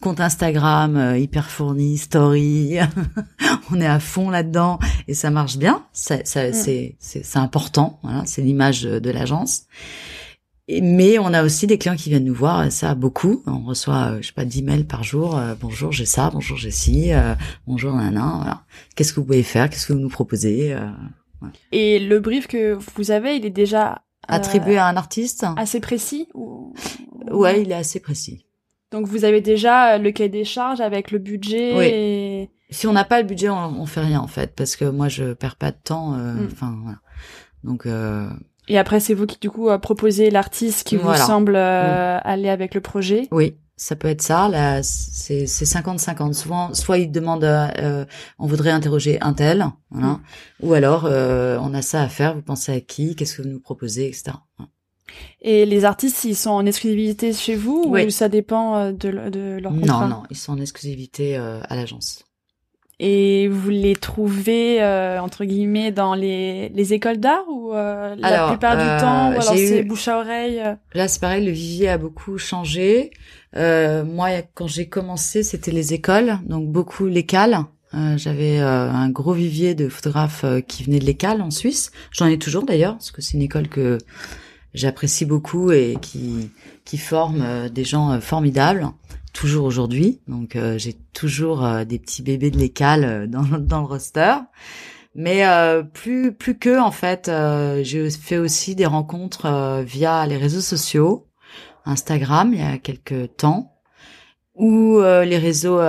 compte 0.00 0.20
Instagram 0.20 0.96
euh, 0.96 1.18
hyper 1.18 1.50
fourni, 1.50 1.98
story, 1.98 2.78
on 3.70 3.80
est 3.80 3.86
à 3.86 4.00
fond 4.00 4.30
là-dedans 4.30 4.78
et 5.06 5.14
ça 5.14 5.30
marche 5.30 5.56
bien. 5.58 5.84
Ça, 5.92 6.16
mm. 6.16 6.24
c'est 6.24 6.96
c'est 6.98 7.36
important, 7.36 8.00
voilà, 8.02 8.24
c'est 8.26 8.42
l'image 8.42 8.82
de 8.82 9.10
l'agence. 9.10 9.64
Mais 10.82 11.18
on 11.18 11.34
a 11.34 11.42
aussi 11.42 11.66
des 11.66 11.78
clients 11.78 11.96
qui 11.96 12.10
viennent 12.10 12.24
nous 12.24 12.34
voir, 12.34 12.70
ça 12.70 12.94
beaucoup. 12.94 13.42
On 13.46 13.64
reçoit, 13.64 14.12
euh, 14.12 14.18
je 14.20 14.28
sais 14.28 14.32
pas, 14.32 14.44
10 14.44 14.62
mails 14.62 14.86
par 14.86 15.02
jour. 15.02 15.36
Euh, 15.36 15.56
bonjour, 15.60 15.90
j'ai 15.90 16.06
ça. 16.06 16.30
Bonjour, 16.32 16.56
j'ai 16.56 16.70
ci. 16.70 17.10
bonjour, 17.66 17.92
nana. 17.92 18.34
Voilà. 18.36 18.62
Qu'est-ce 18.94 19.12
que 19.12 19.18
vous 19.18 19.26
pouvez 19.26 19.42
faire? 19.42 19.68
Qu'est-ce 19.68 19.88
que 19.88 19.92
vous 19.92 19.98
nous 19.98 20.08
proposez? 20.08 20.76
Et 21.72 21.98
le 21.98 22.20
brief 22.20 22.46
que 22.46 22.78
vous 22.94 23.10
avez, 23.10 23.34
il 23.34 23.44
est 23.44 23.50
déjà 23.50 24.02
attribué 24.28 24.78
à 24.78 24.86
un 24.86 24.96
artiste? 24.96 25.44
Assez 25.56 25.80
précis 25.80 26.28
ou... 26.34 26.72
Ouais, 27.32 27.62
il 27.62 27.72
est 27.72 27.74
assez 27.74 27.98
précis. 27.98 28.44
Donc 28.90 29.06
vous 29.06 29.24
avez 29.24 29.40
déjà 29.40 29.98
le 29.98 30.10
cahier 30.10 30.28
des 30.28 30.44
charges 30.44 30.80
avec 30.80 31.10
le 31.10 31.18
budget. 31.18 31.76
Oui. 31.76 31.84
Et... 31.86 32.50
Si 32.70 32.86
on 32.86 32.92
n'a 32.92 33.04
pas 33.04 33.20
le 33.20 33.26
budget, 33.26 33.48
on, 33.48 33.80
on, 33.80 33.86
fait 33.86 34.00
rien 34.00 34.20
en 34.20 34.26
fait, 34.26 34.54
parce 34.54 34.76
que 34.76 34.84
moi 34.84 35.08
je 35.08 35.32
perds 35.32 35.56
pas 35.56 35.70
de 35.70 35.78
temps. 35.82 36.14
Euh, 36.14 36.34
mm. 36.34 36.48
Enfin 36.52 36.78
voilà. 36.82 36.98
Donc. 37.64 37.86
Euh... 37.86 38.28
Et 38.68 38.78
après 38.78 39.00
c'est 39.00 39.14
vous 39.14 39.26
qui 39.26 39.38
du 39.40 39.50
coup 39.50 39.68
proposez 39.78 40.30
l'artiste 40.30 40.86
qui 40.86 40.96
vous 40.96 41.14
semble 41.14 41.56
euh, 41.56 42.16
mm. 42.16 42.20
aller 42.24 42.48
avec 42.48 42.74
le 42.74 42.80
projet. 42.80 43.28
Oui. 43.30 43.56
Ça 43.80 43.96
peut 43.96 44.08
être 44.08 44.20
ça, 44.20 44.50
là, 44.50 44.82
c'est 44.82 45.44
50-50. 45.44 46.34
Souvent, 46.34 46.74
soit 46.74 46.98
ils 46.98 47.10
demandent, 47.10 47.44
euh, 47.44 48.04
on 48.38 48.46
voudrait 48.46 48.72
interroger 48.72 49.16
un 49.22 49.32
tel, 49.32 49.64
voilà, 49.90 50.08
mm. 50.08 50.20
ou 50.60 50.74
alors 50.74 51.06
euh, 51.06 51.58
on 51.62 51.72
a 51.72 51.80
ça 51.80 52.02
à 52.02 52.08
faire. 52.10 52.34
Vous 52.34 52.42
pensez 52.42 52.72
à 52.72 52.80
qui? 52.82 53.16
Qu'est-ce 53.16 53.38
que 53.38 53.40
vous 53.40 53.48
nous 53.48 53.58
proposez, 53.58 54.08
etc. 54.08 54.32
Et 55.42 55.64
les 55.64 55.84
artistes, 55.84 56.24
ils 56.24 56.36
sont 56.36 56.50
en 56.50 56.66
exclusivité 56.66 57.32
chez 57.32 57.56
vous 57.56 57.84
ou 57.86 58.10
ça 58.10 58.28
dépend 58.28 58.76
euh, 58.76 58.92
de, 58.92 59.30
de 59.30 59.58
leur 59.60 59.72
contrat 59.72 60.06
Non, 60.06 60.16
non, 60.16 60.22
ils 60.30 60.36
sont 60.36 60.52
en 60.52 60.60
exclusivité 60.60 61.36
euh, 61.36 61.60
à 61.68 61.76
l'agence. 61.76 62.24
Et 63.02 63.48
vous 63.48 63.70
les 63.70 63.96
trouvez 63.96 64.82
euh, 64.82 65.18
entre 65.22 65.46
guillemets 65.46 65.90
dans 65.90 66.14
les, 66.14 66.68
les 66.68 66.92
écoles 66.92 67.16
d'art 67.16 67.48
ou 67.48 67.72
la 67.72 68.48
plupart 68.48 68.76
du 68.76 69.02
temps 69.02 69.30
ou 69.30 69.40
alors 69.40 69.56
c'est 69.56 69.82
bouche 69.84 70.06
à 70.08 70.18
oreille 70.18 70.62
Là, 70.92 71.08
c'est 71.08 71.20
pareil, 71.20 71.46
le 71.46 71.52
vivier 71.52 71.88
a 71.88 71.96
beaucoup 71.96 72.36
changé. 72.36 73.10
moi, 73.54 74.28
quand 74.52 74.66
j'ai 74.66 74.86
commencé, 74.86 75.42
c'était 75.42 75.70
les 75.70 75.94
écoles, 75.94 76.38
donc 76.44 76.68
beaucoup 76.68 77.06
l'école. 77.06 77.60
J'avais 78.16 78.58
un 78.58 79.08
gros 79.08 79.32
vivier 79.32 79.74
de 79.74 79.88
photographes 79.88 80.44
qui 80.68 80.84
venaient 80.84 80.98
de 80.98 81.06
l'école 81.06 81.40
en 81.40 81.50
Suisse. 81.50 81.92
J'en 82.12 82.26
ai 82.26 82.38
toujours 82.38 82.64
d'ailleurs, 82.64 82.92
parce 82.96 83.12
que 83.12 83.22
c'est 83.22 83.38
une 83.38 83.42
école 83.42 83.68
que 83.68 83.96
j'apprécie 84.74 85.24
beaucoup 85.24 85.72
et 85.72 85.96
qui 86.00 86.50
qui 86.84 86.98
forme 86.98 87.42
euh, 87.42 87.68
des 87.68 87.84
gens 87.84 88.12
euh, 88.12 88.20
formidables 88.20 88.88
toujours 89.32 89.64
aujourd'hui. 89.64 90.20
Donc 90.26 90.56
euh, 90.56 90.76
j'ai 90.78 90.94
toujours 91.12 91.68
des 91.86 91.98
petits 91.98 92.22
bébés 92.22 92.50
de 92.50 92.58
l'école 92.58 93.28
dans 93.28 93.42
dans 93.42 93.80
le 93.80 93.86
roster. 93.86 94.34
Mais 95.16 95.42
plus 95.92 96.32
plus 96.32 96.56
que 96.56 96.80
en 96.80 96.92
fait, 96.92 97.28
j'ai 97.82 98.10
fait 98.10 98.38
aussi 98.38 98.76
des 98.76 98.86
rencontres 98.86 99.82
via 99.84 100.24
les 100.24 100.36
réseaux 100.36 100.60
sociaux, 100.60 101.26
Instagram 101.84 102.52
il 102.54 102.60
y 102.60 102.62
a 102.62 102.78
quelques 102.78 103.36
temps, 103.36 103.74
ou 104.54 105.00
les 105.00 105.38
réseaux 105.38 105.80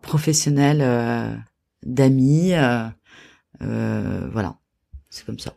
professionnels 0.00 1.44
d'amis. 1.82 2.54
voilà, 3.60 4.56
c'est 5.10 5.26
comme 5.26 5.38
ça. 5.38 5.52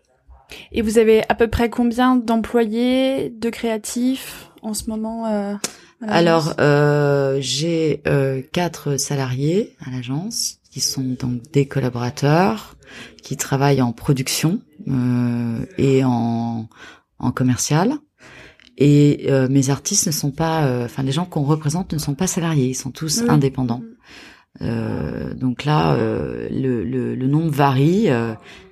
Et 0.72 0.82
vous 0.82 0.98
avez 0.98 1.24
à 1.30 1.36
peu 1.36 1.48
près 1.48 1.70
combien 1.70 2.16
d'employés, 2.16 3.30
de 3.30 3.50
créatifs 3.50 4.50
en 4.62 4.74
ce 4.74 4.90
moment 4.90 5.28
euh, 5.28 5.56
Alors, 6.02 6.54
euh, 6.60 7.38
j'ai 7.40 8.02
euh, 8.08 8.42
quatre 8.52 8.98
salariés 8.98 9.76
à 9.86 9.92
l'agence 9.92 10.58
qui 10.72 10.80
sont 10.82 11.16
donc 11.20 11.42
des 11.52 11.68
collaborateurs 11.68 12.76
qui 13.24 13.38
travaillent 13.38 13.82
en 13.82 13.92
production 13.92 14.60
euh, 14.88 15.66
et 15.78 16.04
en, 16.04 16.68
en 17.20 17.32
commercial. 17.32 17.94
Et 18.78 19.26
euh, 19.30 19.50
mes 19.50 19.70
artistes 19.70 20.08
ne 20.08 20.12
sont 20.12 20.32
pas, 20.32 20.64
euh, 20.66 20.86
enfin 20.86 21.04
les 21.04 21.12
gens 21.12 21.26
qu'on 21.26 21.44
représente 21.44 21.92
ne 21.92 22.00
sont 22.00 22.16
pas 22.16 22.28
salariés, 22.28 22.68
ils 22.68 22.76
sont 22.76 22.92
tous 22.92 23.24
indépendants. 23.28 23.82
Euh, 24.62 25.34
donc 25.34 25.66
là, 25.66 25.98
le, 25.98 26.84
le, 26.84 27.16
le, 27.16 27.28
nombre 27.28 27.52
varie. 27.52 28.08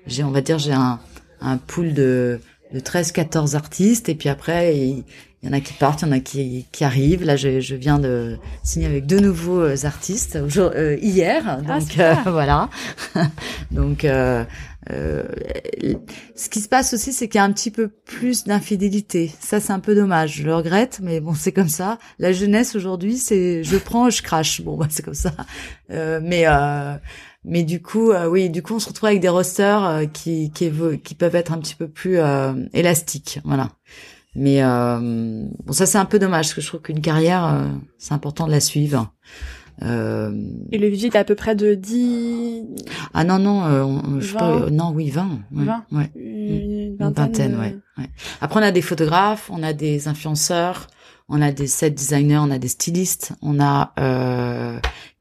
j'ai, 0.05 0.23
on 0.23 0.31
va 0.31 0.41
dire, 0.41 0.59
j'ai 0.59 0.71
un, 0.71 0.99
un 1.41 1.57
pool 1.57 1.93
de, 1.93 2.39
de 2.73 2.79
13-14 2.79 3.55
artistes 3.55 4.09
et 4.09 4.15
puis 4.15 4.29
après 4.29 4.75
il, 4.75 5.03
y 5.43 5.49
en 5.49 5.53
a 5.53 5.59
qui 5.59 5.73
partent, 5.73 6.01
il 6.01 6.07
y 6.07 6.09
en 6.09 6.11
a 6.13 6.19
qui, 6.19 6.65
qui 6.71 6.83
arrivent. 6.83 7.23
Là, 7.23 7.35
je, 7.35 7.59
je 7.59 7.75
viens 7.75 7.99
de 7.99 8.37
signer 8.63 8.87
avec 8.87 9.05
deux 9.05 9.19
nouveaux 9.19 9.61
euh, 9.61 9.75
artistes 9.83 10.35
euh, 10.35 10.97
hier, 11.01 11.43
ah, 11.45 11.61
donc 11.61 11.99
euh, 11.99 12.15
voilà. 12.25 12.69
donc 13.71 14.03
euh, 14.03 14.43
euh, 14.91 15.23
ce 16.35 16.49
qui 16.49 16.59
se 16.59 16.67
passe 16.67 16.93
aussi, 16.93 17.13
c'est 17.13 17.27
qu'il 17.27 17.37
y 17.37 17.41
a 17.41 17.43
un 17.43 17.51
petit 17.51 17.71
peu 17.71 17.87
plus 17.87 18.45
d'infidélité. 18.45 19.31
Ça, 19.39 19.59
c'est 19.59 19.73
un 19.73 19.79
peu 19.79 19.93
dommage. 19.93 20.37
Je 20.37 20.43
le 20.43 20.55
regrette, 20.55 20.99
mais 21.03 21.19
bon, 21.19 21.35
c'est 21.35 21.51
comme 21.51 21.69
ça. 21.69 21.99
La 22.19 22.33
jeunesse 22.33 22.75
aujourd'hui, 22.75 23.17
c'est 23.17 23.63
je 23.63 23.77
prends, 23.77 24.09
je 24.09 24.23
crache. 24.23 24.61
Bon, 24.61 24.75
bah, 24.75 24.87
c'est 24.89 25.03
comme 25.03 25.13
ça. 25.13 25.33
mais 25.89 26.45
mais 27.47 27.63
du 27.63 27.81
coup, 27.81 28.11
euh, 28.11 28.27
oui, 28.27 28.49
du 28.49 28.61
coup, 28.61 28.75
on 28.75 28.79
se 28.79 28.89
retrouve 28.89 29.07
avec 29.07 29.21
des 29.21 29.29
rosters 29.29 29.83
euh, 29.85 30.05
qui 30.05 30.51
qui, 30.51 30.69
qui 31.03 31.15
peuvent 31.15 31.35
être 31.35 31.53
un 31.53 31.59
petit 31.59 31.75
peu 31.75 31.87
plus 31.87 32.19
euh, 32.19 32.53
élastiques, 32.73 33.39
voilà. 33.45 33.69
Mais 34.35 34.61
bon, 34.61 35.71
ça 35.71 35.87
c'est 35.87 35.97
un 35.97 36.05
peu 36.05 36.19
dommage 36.19 36.45
parce 36.45 36.53
que 36.53 36.61
je 36.61 36.67
trouve 36.67 36.81
qu'une 36.81 37.01
carrière, 37.01 37.71
c'est 37.97 38.13
important 38.13 38.45
de 38.45 38.51
la 38.51 38.59
suivre. 38.59 39.11
Euh... 39.81 40.31
Et 40.71 40.77
le 40.77 40.89
budget 40.89 41.07
est 41.07 41.15
à 41.15 41.23
peu 41.23 41.33
près 41.33 41.55
de 41.55 41.73
10... 41.73 42.65
Ah 43.15 43.23
non, 43.23 43.39
non, 43.39 44.19
je 44.19 44.27
sais 44.27 44.33
pas, 44.35 44.69
non, 44.69 44.91
oui, 44.93 45.09
20. 45.09 45.39
20 45.49 45.85
ouais. 45.91 46.11
Une 46.15 46.97
vingtaine, 46.99 47.57
ouais, 47.57 47.77
ouais. 47.97 48.09
Après, 48.39 48.59
on 48.59 48.63
a 48.63 48.69
des 48.69 48.83
photographes, 48.83 49.49
on 49.51 49.63
a 49.63 49.73
des 49.73 50.07
influenceurs, 50.07 50.85
on 51.29 51.41
a 51.41 51.51
des 51.51 51.67
set 51.67 51.95
designers, 51.95 52.37
on 52.37 52.51
a 52.51 52.59
des 52.59 52.67
stylistes, 52.67 53.33
on 53.41 53.59
a 53.59 53.93
euh, 53.99 54.79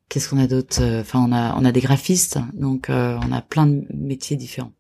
Qu'est-ce 0.09 0.29
qu'on 0.29 0.38
a 0.38 0.47
d'autre 0.47 0.81
euh, 0.81 1.01
Enfin, 1.01 1.25
on 1.29 1.33
a 1.33 1.55
on 1.57 1.64
a 1.64 1.73
des 1.73 1.81
graphistes, 1.81 2.38
donc 2.55 2.90
euh, 2.90 3.19
on 3.29 3.33
a 3.33 3.42
plein 3.42 3.66
de 3.66 3.85
métiers 3.92 4.37
différents. 4.37 4.73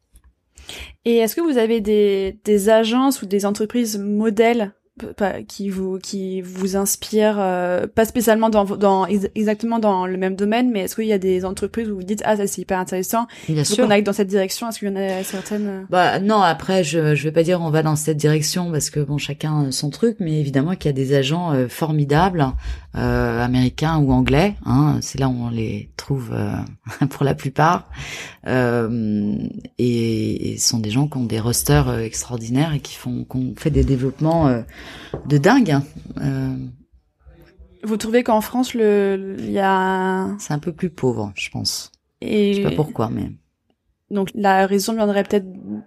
Et 1.04 1.18
est-ce 1.18 1.36
que 1.36 1.40
vous 1.40 1.58
avez 1.58 1.80
des, 1.80 2.38
des 2.44 2.68
agences 2.68 3.22
ou 3.22 3.26
des 3.26 3.46
entreprises 3.46 3.98
modèles 3.98 4.72
qui 5.46 5.68
vous 5.68 5.98
qui 5.98 6.40
vous 6.40 6.76
inspire 6.76 7.36
euh, 7.38 7.86
pas 7.86 8.06
spécialement 8.06 8.48
dans, 8.48 8.64
dans 8.64 9.06
exactement 9.06 9.78
dans 9.78 10.06
le 10.06 10.16
même 10.16 10.36
domaine 10.36 10.70
mais 10.70 10.80
est-ce 10.80 10.96
qu'il 10.96 11.04
y 11.04 11.12
a 11.12 11.18
des 11.18 11.44
entreprises 11.44 11.90
où 11.90 11.96
vous 11.96 12.02
dites 12.02 12.22
ah 12.24 12.36
ça 12.36 12.46
c'est 12.46 12.62
hyper 12.62 12.78
intéressant 12.78 13.26
bien 13.46 13.62
sûr 13.62 13.84
on 13.86 13.90
aille 13.90 14.02
dans 14.02 14.14
cette 14.14 14.28
direction 14.28 14.68
est-ce 14.70 14.78
qu'il 14.78 14.88
y 14.88 14.90
en 14.90 14.96
a 14.96 15.22
certaines 15.22 15.66
euh? 15.66 15.82
Bah 15.90 16.18
non 16.18 16.40
après 16.40 16.82
je 16.82 17.14
je 17.14 17.24
vais 17.24 17.32
pas 17.32 17.42
dire 17.42 17.60
on 17.60 17.68
va 17.68 17.82
dans 17.82 17.94
cette 17.94 18.16
direction 18.16 18.72
parce 18.72 18.88
que 18.88 19.00
bon 19.00 19.18
chacun 19.18 19.70
son 19.70 19.90
truc 19.90 20.16
mais 20.18 20.40
évidemment 20.40 20.74
qu'il 20.76 20.86
y 20.86 20.88
a 20.88 20.92
des 20.92 21.14
agents 21.14 21.52
euh, 21.52 21.68
formidables 21.68 22.46
euh, 22.96 23.44
américains 23.44 23.98
ou 23.98 24.12
anglais 24.12 24.56
hein 24.64 24.98
c'est 25.00 25.18
là 25.18 25.28
où 25.28 25.36
on 25.38 25.50
les 25.50 25.90
trouve 25.96 26.34
pour 27.10 27.24
la 27.24 27.34
plupart 27.34 27.88
et, 28.46 28.52
et 29.78 30.58
ce 30.58 30.68
sont 30.68 30.78
des 30.78 30.90
gens 30.90 31.08
qui 31.08 31.18
ont 31.18 31.24
des 31.24 31.40
rosters 31.40 31.98
extraordinaires 31.98 32.72
et 32.72 32.80
qui 32.80 32.94
font 32.94 33.24
qu'on 33.24 33.54
fait 33.56 33.70
des 33.70 33.84
développements 33.84 34.62
de 35.24 35.38
dingue. 35.38 35.70
Hein. 35.70 35.82
Euh, 36.18 36.56
Vous 37.82 37.96
trouvez 37.96 38.22
qu'en 38.22 38.40
France, 38.40 38.74
le, 38.74 39.36
il 39.38 39.50
y 39.50 39.58
a... 39.58 40.28
C'est 40.38 40.52
un 40.52 40.58
peu 40.58 40.72
plus 40.72 40.90
pauvre, 40.90 41.32
je 41.34 41.50
pense. 41.50 41.92
Et... 42.20 42.54
Je 42.54 42.62
sais 42.62 42.68
pas 42.68 42.74
pourquoi, 42.74 43.10
mais... 43.10 43.32
Donc 44.10 44.30
la 44.34 44.66
raison 44.66 44.94
viendrait 44.94 45.24
peut-être 45.24 45.46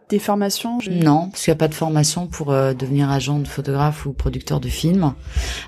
des 0.09 0.19
formations 0.19 0.79
Non, 0.89 1.29
parce 1.29 1.43
qu'il 1.43 1.51
n'y 1.51 1.55
a 1.55 1.59
pas 1.59 1.69
de 1.69 1.73
formation 1.73 2.27
pour 2.27 2.51
euh, 2.51 2.73
devenir 2.73 3.09
agent 3.09 3.39
de 3.39 3.47
photographe 3.47 4.05
ou 4.05 4.11
producteur 4.11 4.59
de 4.59 4.67
film. 4.67 5.13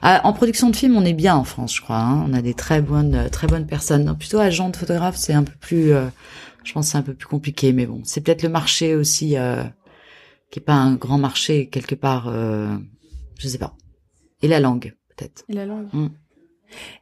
Ah, 0.02 0.22
en 0.26 0.34
production 0.34 0.70
de 0.70 0.76
film, 0.76 0.98
on 0.98 1.06
est 1.06 1.14
bien 1.14 1.36
en 1.36 1.46
France, 1.46 1.76
je 1.76 1.82
crois. 1.82 2.00
Hein. 2.00 2.26
On 2.28 2.34
a 2.34 2.42
des 2.42 2.54
très 2.54 2.82
bonnes, 2.82 3.30
très 3.32 3.48
bonnes 3.48 3.68
personnes. 3.68 4.04
Non, 4.04 4.16
plutôt 4.16 4.40
agent 4.40 4.70
de 4.70 4.76
photographe, 4.76 5.16
c'est 5.16 5.34
un 5.34 5.44
peu 5.44 5.54
plus, 5.62 5.94
euh, 5.94 6.08
je 6.64 6.74
pense, 6.74 6.90
c'est 6.90 6.98
un 6.98 7.04
peu 7.04 7.14
plus 7.14 7.28
compliqué. 7.28 7.72
Mais 7.72 7.86
bon, 7.86 8.02
c'est 8.04 8.22
peut-être 8.22 8.44
le 8.44 8.50
marché 8.50 8.96
aussi 8.96 9.36
qui 10.50 10.60
est 10.60 10.64
pas 10.64 10.74
un 10.74 10.96
grand 10.96 11.18
marché 11.18 11.70
quelque 11.70 11.96
part 11.96 12.30
je 13.42 13.48
sais 13.48 13.58
pas. 13.58 13.76
Et 14.44 14.48
la 14.48 14.60
langue, 14.60 14.96
peut-être. 15.10 15.44
Et 15.50 15.54
la 15.54 15.66
langue. 15.66 15.88
Mm. 15.94 16.10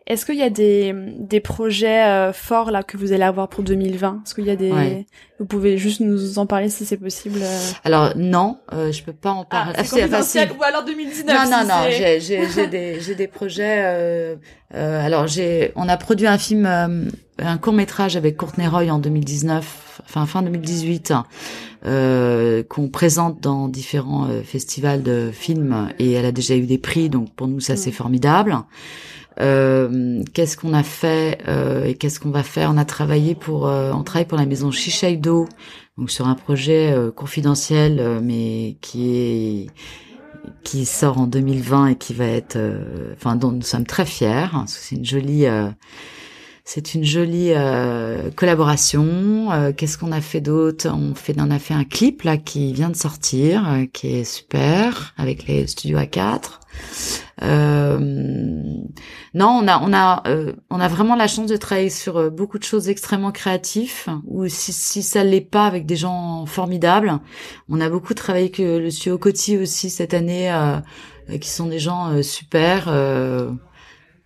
Est-ce 0.07 0.25
qu'il 0.25 0.35
y 0.37 0.41
a 0.43 0.49
des, 0.49 0.93
des 1.19 1.39
projets 1.39 2.03
euh, 2.03 2.33
forts 2.33 2.71
là 2.71 2.81
que 2.83 2.97
vous 2.97 3.11
allez 3.13 3.23
avoir 3.23 3.47
pour 3.47 3.63
2020 3.63 4.21
Est-ce 4.25 4.33
qu'il 4.35 4.45
y 4.45 4.49
a 4.49 4.55
des 4.55 5.05
Vous 5.39 5.45
pouvez 5.45 5.77
juste 5.77 5.99
nous 5.99 6.39
en 6.39 6.45
parler 6.47 6.69
si 6.69 6.85
c'est 6.85 6.97
possible. 6.97 7.39
euh 7.43 7.59
Alors 7.83 8.13
non, 8.15 8.57
euh, 8.73 8.91
je 8.91 9.03
peux 9.03 9.13
pas 9.13 9.31
en 9.31 9.45
parler. 9.45 9.73
Ah, 9.77 9.83
c'est 9.83 9.97
confidentiel 10.01 10.49
ou 10.59 10.63
alors 10.63 10.83
2019 10.83 11.27
Non 11.27 11.51
non 11.51 11.61
si 11.61 11.67
non, 11.67 11.73
c'est- 11.83 11.91
j'ai 11.91 12.19
j'ai 12.21 12.49
j'ai 12.49 12.67
des 12.67 12.99
j'ai 13.01 13.15
des 13.15 13.27
projets. 13.27 13.81
Euh, 13.85 14.35
euh, 14.73 15.05
alors 15.05 15.27
j'ai 15.27 15.71
on 15.75 15.87
a 15.87 15.97
produit 15.97 16.27
un 16.27 16.37
film, 16.37 16.65
euh, 16.65 17.05
un 17.39 17.57
court 17.57 17.73
métrage 17.73 18.15
avec 18.17 18.35
Courtney 18.37 18.67
Roy 18.67 18.89
en 18.91 18.99
2019, 18.99 20.01
enfin 20.05 20.25
fin 20.25 20.41
2018, 20.41 21.13
euh, 21.85 22.63
qu'on 22.63 22.89
présente 22.89 23.39
dans 23.41 23.67
différents 23.67 24.27
euh, 24.27 24.41
festivals 24.43 25.01
de 25.03 25.29
films 25.31 25.89
et 25.99 26.11
elle 26.13 26.25
a 26.25 26.31
déjà 26.31 26.55
eu 26.55 26.65
des 26.65 26.77
prix, 26.77 27.09
donc 27.09 27.33
pour 27.35 27.47
nous 27.47 27.59
ça 27.59 27.75
c'est 27.75 27.89
Mm. 27.91 27.93
formidable. 27.93 28.57
Euh, 29.41 30.21
qu'est-ce 30.33 30.57
qu'on 30.57 30.73
a 30.73 30.83
fait 30.83 31.39
euh, 31.47 31.85
et 31.85 31.95
qu'est-ce 31.95 32.19
qu'on 32.19 32.31
va 32.31 32.43
faire? 32.43 32.69
On 32.73 32.77
a 32.77 32.85
travaillé 32.85 33.35
pour, 33.35 33.67
euh, 33.67 33.91
on 33.93 34.03
travaille 34.03 34.27
pour 34.27 34.37
la 34.37 34.45
maison 34.45 34.71
Shiseido, 34.71 35.47
donc 35.97 36.11
sur 36.11 36.27
un 36.27 36.35
projet 36.35 36.91
euh, 36.91 37.11
confidentiel, 37.11 37.99
euh, 37.99 38.19
mais 38.21 38.77
qui 38.81 39.09
est 39.15 39.67
qui 40.63 40.85
sort 40.85 41.19
en 41.19 41.27
2020 41.27 41.87
et 41.87 41.95
qui 41.95 42.13
va 42.13 42.25
être, 42.25 42.57
enfin 43.13 43.35
dont 43.35 43.51
nous 43.51 43.61
sommes 43.61 43.85
très 43.85 44.05
fiers. 44.05 44.47
que 44.51 44.57
C'est 44.71 44.95
une 44.95 45.05
jolie, 45.05 45.45
c'est 46.71 46.93
une 46.93 47.03
jolie 47.03 47.51
euh, 47.55 48.29
collaboration. 48.35 49.51
Euh, 49.51 49.71
Qu'est-ce 49.75 49.97
qu'on 49.97 50.11
a 50.11 50.21
fait 50.21 50.39
d'autre? 50.39 50.87
On 50.87 51.15
fait, 51.15 51.33
on 51.39 51.49
a 51.49 51.57
fait 51.57 51.73
un 51.73 51.83
clip 51.83 52.21
là 52.21 52.37
qui 52.37 52.73
vient 52.73 52.91
de 52.91 52.95
sortir, 52.95 53.87
qui 53.91 54.19
est 54.19 54.23
super 54.23 55.15
avec 55.17 55.47
les 55.47 55.65
studios 55.65 55.97
A4. 55.97 56.59
Euh, 57.41 57.97
non, 59.33 59.47
on 59.61 59.67
a, 59.67 59.79
on 59.81 59.93
a, 59.93 60.23
euh, 60.27 60.53
on 60.69 60.79
a 60.79 60.87
vraiment 60.87 61.15
la 61.15 61.27
chance 61.27 61.49
de 61.49 61.57
travailler 61.57 61.89
sur 61.89 62.17
euh, 62.17 62.29
beaucoup 62.29 62.59
de 62.59 62.63
choses 62.63 62.89
extrêmement 62.89 63.31
créatives. 63.31 64.07
Ou 64.25 64.47
si, 64.47 64.73
si 64.73 65.03
ça 65.03 65.23
l'est 65.23 65.41
pas, 65.41 65.65
avec 65.65 65.85
des 65.85 65.95
gens 65.95 66.45
formidables. 66.45 67.19
On 67.69 67.79
a 67.81 67.89
beaucoup 67.89 68.13
travaillé 68.13 68.45
avec 68.45 68.57
le 68.59 68.89
studio 68.89 69.17
Coty 69.17 69.57
aussi 69.57 69.89
cette 69.89 70.13
année, 70.13 70.51
qui 71.39 71.49
sont 71.49 71.67
des 71.67 71.79
gens 71.79 72.21
super. 72.23 72.89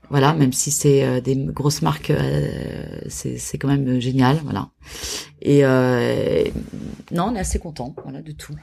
voilà, 0.10 0.34
même 0.34 0.54
si 0.54 0.71
c'est 0.71 1.21
des 1.21 1.36
grosses 1.36 1.82
marques, 1.82 2.12
euh, 2.12 3.02
c'est 3.08 3.58
quand 3.58 3.67
même 3.67 3.99
génial, 3.99 4.38
voilà. 4.43 4.69
Et 5.41 5.65
euh, 5.65 6.43
non, 7.12 7.30
on 7.32 7.36
est 7.36 7.39
assez 7.39 7.60
content, 7.60 7.95
voilà, 8.04 8.21
de 8.21 8.32
tout. 8.32 8.56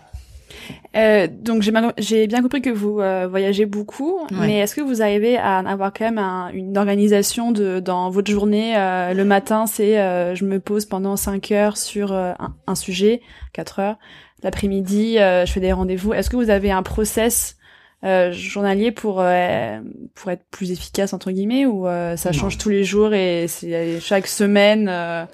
Euh, 0.97 1.29
donc 1.31 1.63
j'ai 1.63 1.71
bien, 1.71 1.93
j'ai 1.99 2.27
bien 2.27 2.43
compris 2.43 2.61
que 2.63 2.71
vous 2.71 3.01
euh, 3.01 3.27
voyagez 3.31 3.65
beaucoup, 3.67 4.19
Ouais. 4.33 4.47
mais 4.47 4.59
est-ce 4.59 4.75
que 4.75 4.81
vous 4.81 5.03
arrivez 5.03 5.37
à 5.37 5.59
avoir 5.59 5.93
quand 5.93 6.05
même 6.05 6.19
un- 6.19 6.51
une 6.53 6.77
organisation 6.77 7.53
de 7.53 7.79
dans 7.81 8.11
votre 8.11 8.31
journée 8.31 8.77
euh, 8.77 9.15
Le 9.15 9.25
matin, 9.25 9.67
c'est 9.67 10.01
euh, 10.01 10.35
je 10.35 10.45
me 10.45 10.59
pose 10.59 10.87
pendant 10.87 11.17
5 11.17 11.53
heures 11.53 11.77
sur 11.77 12.13
euh, 12.13 12.33
un, 12.39 12.55
un 12.67 12.75
sujet, 12.75 13.21
4 13.53 13.79
heures. 13.79 13.97
L'après-midi, 14.43 15.19
euh, 15.19 15.45
je 15.47 15.53
fais 15.53 15.61
des 15.61 15.73
rendez-vous. 15.73 16.13
Est-ce 16.15 16.31
que 16.31 16.37
vous 16.37 16.51
avez 16.51 16.71
un 16.73 16.83
process 16.83 17.57
euh, 18.05 18.33
journalier 18.33 18.91
pour 18.93 19.21
euh, 19.21 19.79
pour 20.15 20.31
être 20.31 20.45
plus 20.51 20.73
efficace 20.73 21.13
entre 21.13 21.31
guillemets 21.31 21.67
ou 21.67 21.87
euh, 21.87 22.17
ça 22.17 22.31
Non. 22.31 22.39
change 22.39 22.57
tous 22.59 22.71
les 22.71 22.83
jours 22.83 23.13
et 23.13 23.45
c'est 23.47 24.01
chaque 24.01 24.27
semaine 24.27 24.89
euh, 24.91 25.25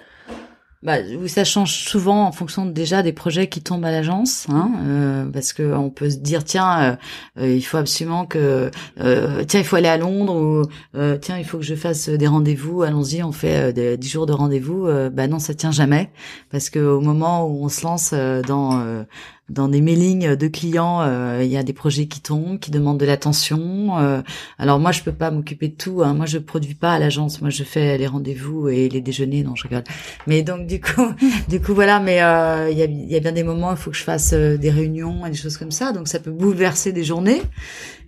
Bah, 0.87 0.99
ça 1.27 1.43
change 1.43 1.81
souvent 1.81 2.29
en 2.29 2.31
fonction 2.31 2.65
déjà 2.65 3.03
des 3.03 3.13
projets 3.13 3.49
qui 3.49 3.61
tombent 3.61 3.85
à 3.85 3.91
l'agence, 3.91 4.47
hein, 4.51 4.71
euh, 4.85 5.25
parce 5.25 5.53
que 5.53 5.75
on 5.75 5.91
peut 5.91 6.11
se 6.11 6.19
dire 6.19 6.45
tiens, 6.45 6.81
euh, 6.81 6.97
euh, 7.41 7.57
il 7.57 7.63
faut 7.63 7.77
absolument 7.77 8.25
que 8.25 8.71
euh, 9.01 9.43
tiens, 9.49 9.59
il 9.59 9.67
faut 9.67 9.75
aller 9.75 9.89
à 9.89 9.97
Londres 9.97 10.37
ou 10.37 10.63
euh, 10.97 11.19
tiens, 11.21 11.39
il 11.39 11.45
faut 11.45 11.59
que 11.59 11.65
je 11.65 11.75
fasse 11.75 12.09
des 12.09 12.29
rendez-vous. 12.29 12.85
Allons-y, 12.85 13.25
on 13.25 13.33
fait 13.33 13.71
euh, 13.71 13.73
des, 13.73 13.97
10 13.97 14.09
jours 14.09 14.27
de 14.27 14.33
rendez-vous. 14.33 14.87
Bah 15.13 15.27
non, 15.27 15.41
ça 15.41 15.55
tient 15.55 15.73
jamais, 15.73 16.09
parce 16.53 16.71
que 16.71 16.79
au 16.79 17.01
moment 17.01 17.49
où 17.49 17.65
on 17.65 17.69
se 17.69 17.83
lance 17.83 18.15
dans 18.47 19.05
dans 19.49 19.69
des 19.69 19.81
mailings 19.81 20.35
de 20.35 20.49
clients, 20.49 21.03
euh, 21.03 21.41
il 21.43 21.49
y 21.49 21.57
a 21.57 21.63
des 21.63 21.73
projets 21.73 22.07
qui 22.07 22.21
tombent, 22.21 22.59
qui 22.59 22.71
demandent 22.73 22.99
de 22.99 23.07
l'attention. 23.07 23.99
euh, 23.99 24.21
alors 24.59 24.81
moi, 24.81 24.91
je 24.93 25.03
peux 25.03 25.13
pas 25.13 25.31
m'occuper 25.31 25.69
de 25.69 25.75
tout. 25.77 26.03
Hein. 26.03 26.15
Moi, 26.15 26.27
je 26.27 26.39
produis 26.39 26.75
pas 26.75 26.93
à 26.95 26.99
l'agence. 26.99 27.41
Moi, 27.41 27.51
je 27.51 27.63
fais 27.63 27.97
les 27.97 28.07
rendez-vous 28.09 28.69
et 28.69 28.89
les 28.89 29.01
déjeuners. 29.01 29.45
Non, 29.45 29.55
je 29.55 29.63
rigole. 29.65 29.85
Mais 30.27 30.43
donc 30.43 30.67
du 30.67 30.81
coup, 30.81 31.07
du 31.49 31.61
coup 31.61 31.75
voilà. 31.75 32.01
Mais 32.01 32.23
euh, 32.23 32.69
il 32.71 32.77
y, 32.79 32.83
a, 32.83 32.87
il 32.87 33.09
y 33.11 33.15
a 33.17 33.21
bien 33.21 33.33
des 33.33 33.45
moments 33.45 33.69
où 33.71 33.75
il 33.75 33.77
faut 33.77 33.91
que 33.91 33.97
je 33.97 34.03
fasse 34.03 34.33
euh, 34.33 34.57
des 34.57 34.71
réunions 34.71 35.25
et 35.27 35.31
des 35.31 35.37
choses 35.37 35.57
comme 35.57 35.71
ça. 35.71 35.93
Donc 35.93 36.09
ça 36.09 36.19
peut 36.19 36.33
bouleverser 36.33 36.93
des 36.93 37.05
journées 37.05 37.43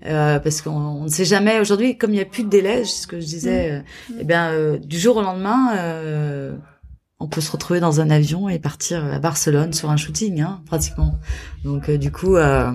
euh, 0.06 0.38
parce 0.40 0.60
qu'on 0.62 0.70
on 0.72 1.04
ne 1.04 1.08
sait 1.08 1.24
jamais. 1.24 1.60
Aujourd'hui, 1.60 1.96
comme 1.96 2.10
il 2.10 2.14
n'y 2.16 2.20
a 2.20 2.24
plus 2.24 2.42
de 2.44 2.48
délai, 2.48 2.84
c'est 2.84 3.02
ce 3.02 3.06
que 3.06 3.20
je 3.20 3.26
disais. 3.26 3.70
euh, 3.72 3.80
eh 4.20 4.24
bien, 4.24 4.50
euh, 4.50 4.78
du 4.78 4.98
jour 4.98 5.16
au 5.16 5.22
lendemain. 5.22 5.70
On 7.20 7.26
peut 7.26 7.40
se 7.40 7.50
retrouver 7.50 7.80
dans 7.80 8.00
un 8.00 8.10
avion 8.10 8.48
et 8.48 8.60
partir 8.60 9.04
à 9.04 9.18
Barcelone 9.18 9.72
sur 9.72 9.90
un 9.90 9.96
shooting, 9.96 10.40
hein, 10.40 10.62
pratiquement. 10.66 11.18
Donc 11.64 11.88
euh, 11.88 11.98
du 11.98 12.12
coup, 12.12 12.36
euh, 12.36 12.70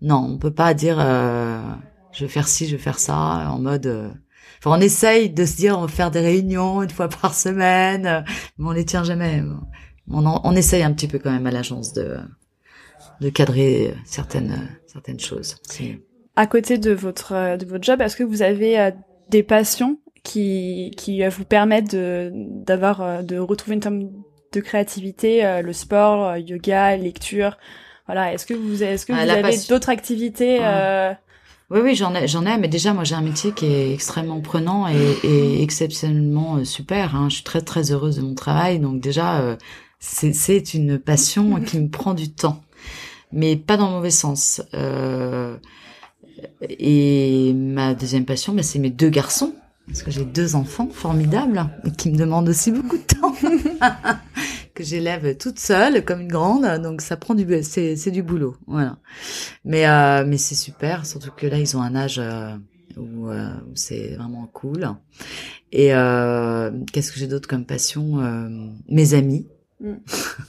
non, 0.00 0.26
on 0.28 0.38
peut 0.38 0.52
pas 0.52 0.74
dire 0.74 0.96
euh, 0.98 1.60
je 2.12 2.24
vais 2.24 2.30
faire 2.30 2.48
ci, 2.48 2.66
je 2.66 2.72
vais 2.72 2.82
faire 2.82 2.98
ça 2.98 3.14
en 3.50 3.60
mode. 3.60 4.12
Enfin, 4.58 4.76
on 4.76 4.80
essaye 4.80 5.30
de 5.30 5.44
se 5.44 5.56
dire 5.56 5.78
on 5.78 5.82
va 5.82 5.88
faire 5.88 6.10
des 6.10 6.20
réunions 6.20 6.82
une 6.82 6.90
fois 6.90 7.08
par 7.08 7.32
semaine, 7.34 8.24
mais 8.58 8.66
on 8.66 8.72
les 8.72 8.84
tient 8.84 9.04
jamais. 9.04 9.44
On, 10.10 10.24
on 10.26 10.56
essaye 10.56 10.82
un 10.82 10.92
petit 10.92 11.06
peu 11.06 11.20
quand 11.20 11.30
même 11.30 11.46
à 11.46 11.52
l'agence 11.52 11.92
de 11.92 12.16
de 13.20 13.30
cadrer 13.30 13.94
certaines 14.04 14.68
certaines 14.86 15.20
choses. 15.20 15.56
À 16.34 16.46
côté 16.48 16.78
de 16.78 16.90
votre 16.90 17.56
de 17.56 17.66
votre 17.66 17.84
job, 17.84 18.00
est-ce 18.00 18.16
que 18.16 18.24
vous 18.24 18.42
avez 18.42 18.92
des 19.30 19.44
passions 19.44 20.00
qui 20.28 20.92
qui 20.96 21.22
euh, 21.24 21.28
vous 21.30 21.44
permettent 21.44 21.92
de 21.92 22.30
d'avoir 22.34 23.00
euh, 23.00 23.22
de 23.22 23.38
retrouver 23.38 23.76
une 23.76 23.82
forme 23.82 24.10
de 24.52 24.60
créativité, 24.60 25.44
euh, 25.44 25.62
le 25.62 25.72
sport, 25.72 26.36
yoga, 26.36 26.96
lecture, 26.96 27.56
voilà. 28.06 28.32
Est-ce 28.32 28.46
que 28.46 28.54
vous 28.54 28.82
est-ce 28.82 29.04
que 29.06 29.12
Ah, 29.12 29.24
vous 29.24 29.30
avez 29.30 29.42
passion. 29.42 29.74
d'autres 29.74 29.90
activités 29.90 30.58
euh, 30.62 31.12
Oui, 31.70 31.80
oui, 31.82 31.94
j'en 31.94 32.14
ai, 32.14 32.26
j'en 32.26 32.46
ai, 32.46 32.56
mais 32.56 32.68
déjà, 32.68 32.94
moi, 32.94 33.04
j'ai 33.04 33.14
un 33.14 33.20
métier 33.20 33.52
qui 33.52 33.66
est 33.66 33.92
extrêmement 33.92 34.40
prenant 34.40 34.88
et, 34.88 34.96
et 35.24 35.62
exceptionnellement 35.62 36.56
euh, 36.56 36.64
super. 36.64 37.14
Hein. 37.14 37.28
Je 37.28 37.34
suis 37.36 37.44
très, 37.44 37.60
très 37.60 37.92
heureuse 37.92 38.16
de 38.16 38.22
mon 38.22 38.34
travail, 38.34 38.78
donc 38.80 39.00
déjà, 39.00 39.40
euh, 39.40 39.56
c'est, 40.00 40.32
c'est 40.32 40.72
une 40.72 40.98
passion 40.98 41.60
qui 41.60 41.78
me 41.78 41.88
prend 41.90 42.14
du 42.14 42.30
temps, 42.30 42.62
mais 43.32 43.56
pas 43.56 43.76
dans 43.76 43.88
le 43.88 43.96
mauvais 43.96 44.10
sens. 44.10 44.62
Euh, 44.72 45.56
et 46.62 47.52
ma 47.54 47.92
deuxième 47.94 48.24
passion, 48.24 48.54
bah, 48.54 48.62
c'est 48.62 48.78
mes 48.78 48.90
deux 48.90 49.10
garçons, 49.10 49.52
parce 49.88 50.02
que 50.02 50.10
j'ai 50.10 50.24
deux 50.24 50.54
enfants 50.54 50.88
formidables 50.92 51.66
qui 51.96 52.10
me 52.10 52.16
demandent 52.16 52.48
aussi 52.48 52.70
beaucoup 52.70 52.96
de 52.98 53.02
temps, 53.02 53.34
que 54.74 54.84
j'élève 54.84 55.36
toute 55.36 55.58
seule 55.58 56.04
comme 56.04 56.20
une 56.20 56.28
grande, 56.28 56.82
donc 56.82 57.00
ça 57.00 57.16
prend 57.16 57.34
du, 57.34 57.46
c'est, 57.62 57.96
c'est 57.96 58.10
du 58.10 58.22
boulot, 58.22 58.56
voilà. 58.66 58.98
Mais 59.64 59.88
euh, 59.88 60.24
mais 60.26 60.38
c'est 60.38 60.54
super, 60.54 61.06
surtout 61.06 61.30
que 61.36 61.46
là 61.46 61.58
ils 61.58 61.76
ont 61.76 61.82
un 61.82 61.96
âge 61.96 62.18
euh, 62.18 62.56
où, 62.96 63.28
euh, 63.28 63.50
où 63.70 63.74
c'est 63.74 64.14
vraiment 64.16 64.48
cool. 64.52 64.88
Et 65.72 65.94
euh, 65.94 66.70
qu'est-ce 66.92 67.12
que 67.12 67.18
j'ai 67.18 67.26
d'autre 67.26 67.48
comme 67.48 67.64
passion 67.64 68.18
Mes 68.88 69.14
amis. 69.14 69.46
Mm. 69.80 69.94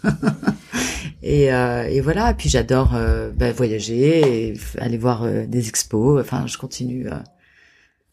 et, 1.23 1.54
euh, 1.54 1.84
et 1.84 2.02
voilà. 2.02 2.34
Puis 2.34 2.49
j'adore 2.49 2.95
euh, 2.95 3.32
bah, 3.32 3.52
voyager 3.52 4.47
et 4.49 4.54
aller 4.78 4.97
voir 4.97 5.23
euh, 5.23 5.45
des 5.45 5.69
expos. 5.69 6.19
Enfin, 6.19 6.47
je 6.47 6.58
continue. 6.58 7.08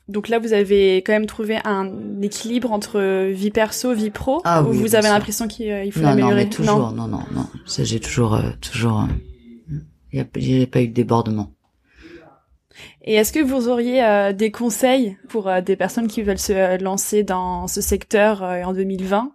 Donc 0.08 0.28
là, 0.28 0.38
vous 0.38 0.52
avez 0.52 0.98
quand 0.98 1.12
même 1.12 1.26
trouvé 1.26 1.58
un 1.64 1.90
équilibre 2.22 2.70
entre 2.70 3.28
vie 3.32 3.50
perso, 3.50 3.92
vie 3.92 4.10
pro, 4.10 4.40
Ah 4.44 4.62
ou 4.62 4.68
oui, 4.70 4.78
vous 4.78 4.94
avez 4.94 5.08
l'impression 5.08 5.48
qu'il 5.48 5.68
euh, 5.70 5.90
faut 5.90 5.98
Non, 6.00 6.10
non, 6.10 6.10
l'améliorer? 6.16 6.44
Mais 6.44 6.50
toujours. 6.50 6.92
Non, 6.92 7.08
non, 7.08 7.18
non. 7.34 7.46
Ça, 7.66 7.82
j'ai 7.82 7.98
toujours, 7.98 8.34
euh, 8.34 8.50
toujours. 8.60 9.00
euh, 9.00 9.74
Il 10.12 10.16
n'y 10.36 10.60
a, 10.60 10.62
a 10.62 10.66
pas 10.66 10.80
eu 10.82 10.88
de 10.88 10.92
débordement. 10.94 11.52
Et 13.08 13.14
est-ce 13.14 13.32
que 13.32 13.38
vous 13.38 13.68
auriez 13.68 14.02
euh, 14.04 14.32
des 14.32 14.50
conseils 14.50 15.16
pour 15.28 15.46
euh, 15.48 15.60
des 15.60 15.76
personnes 15.76 16.08
qui 16.08 16.22
veulent 16.22 16.38
se 16.40 16.52
euh, 16.52 16.76
lancer 16.78 17.22
dans 17.22 17.68
ce 17.68 17.80
secteur 17.80 18.42
euh, 18.42 18.62
en 18.64 18.72
2020 18.72 19.30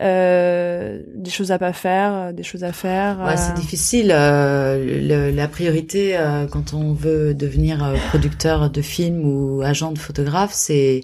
euh, 0.00 1.02
Des 1.14 1.30
choses 1.30 1.52
à 1.52 1.58
pas 1.58 1.72
faire, 1.72 2.32
des 2.32 2.42
choses 2.42 2.64
à 2.64 2.72
faire 2.72 3.20
Ouais, 3.26 3.36
c'est 3.36 3.54
difficile. 3.54 4.10
euh, 4.10 5.00
le- 5.30 5.30
la 5.36 5.48
priorité 5.48 6.16
euh, 6.16 6.46
quand 6.46 6.72
on 6.74 6.92
veut 6.94 7.34
devenir 7.34 7.94
producteur 8.08 8.70
de 8.70 8.80
films 8.82 9.24
ou 9.24 9.62
agent 9.62 9.92
de 9.92 9.98
photographe, 9.98 10.52
c'est 10.54 11.02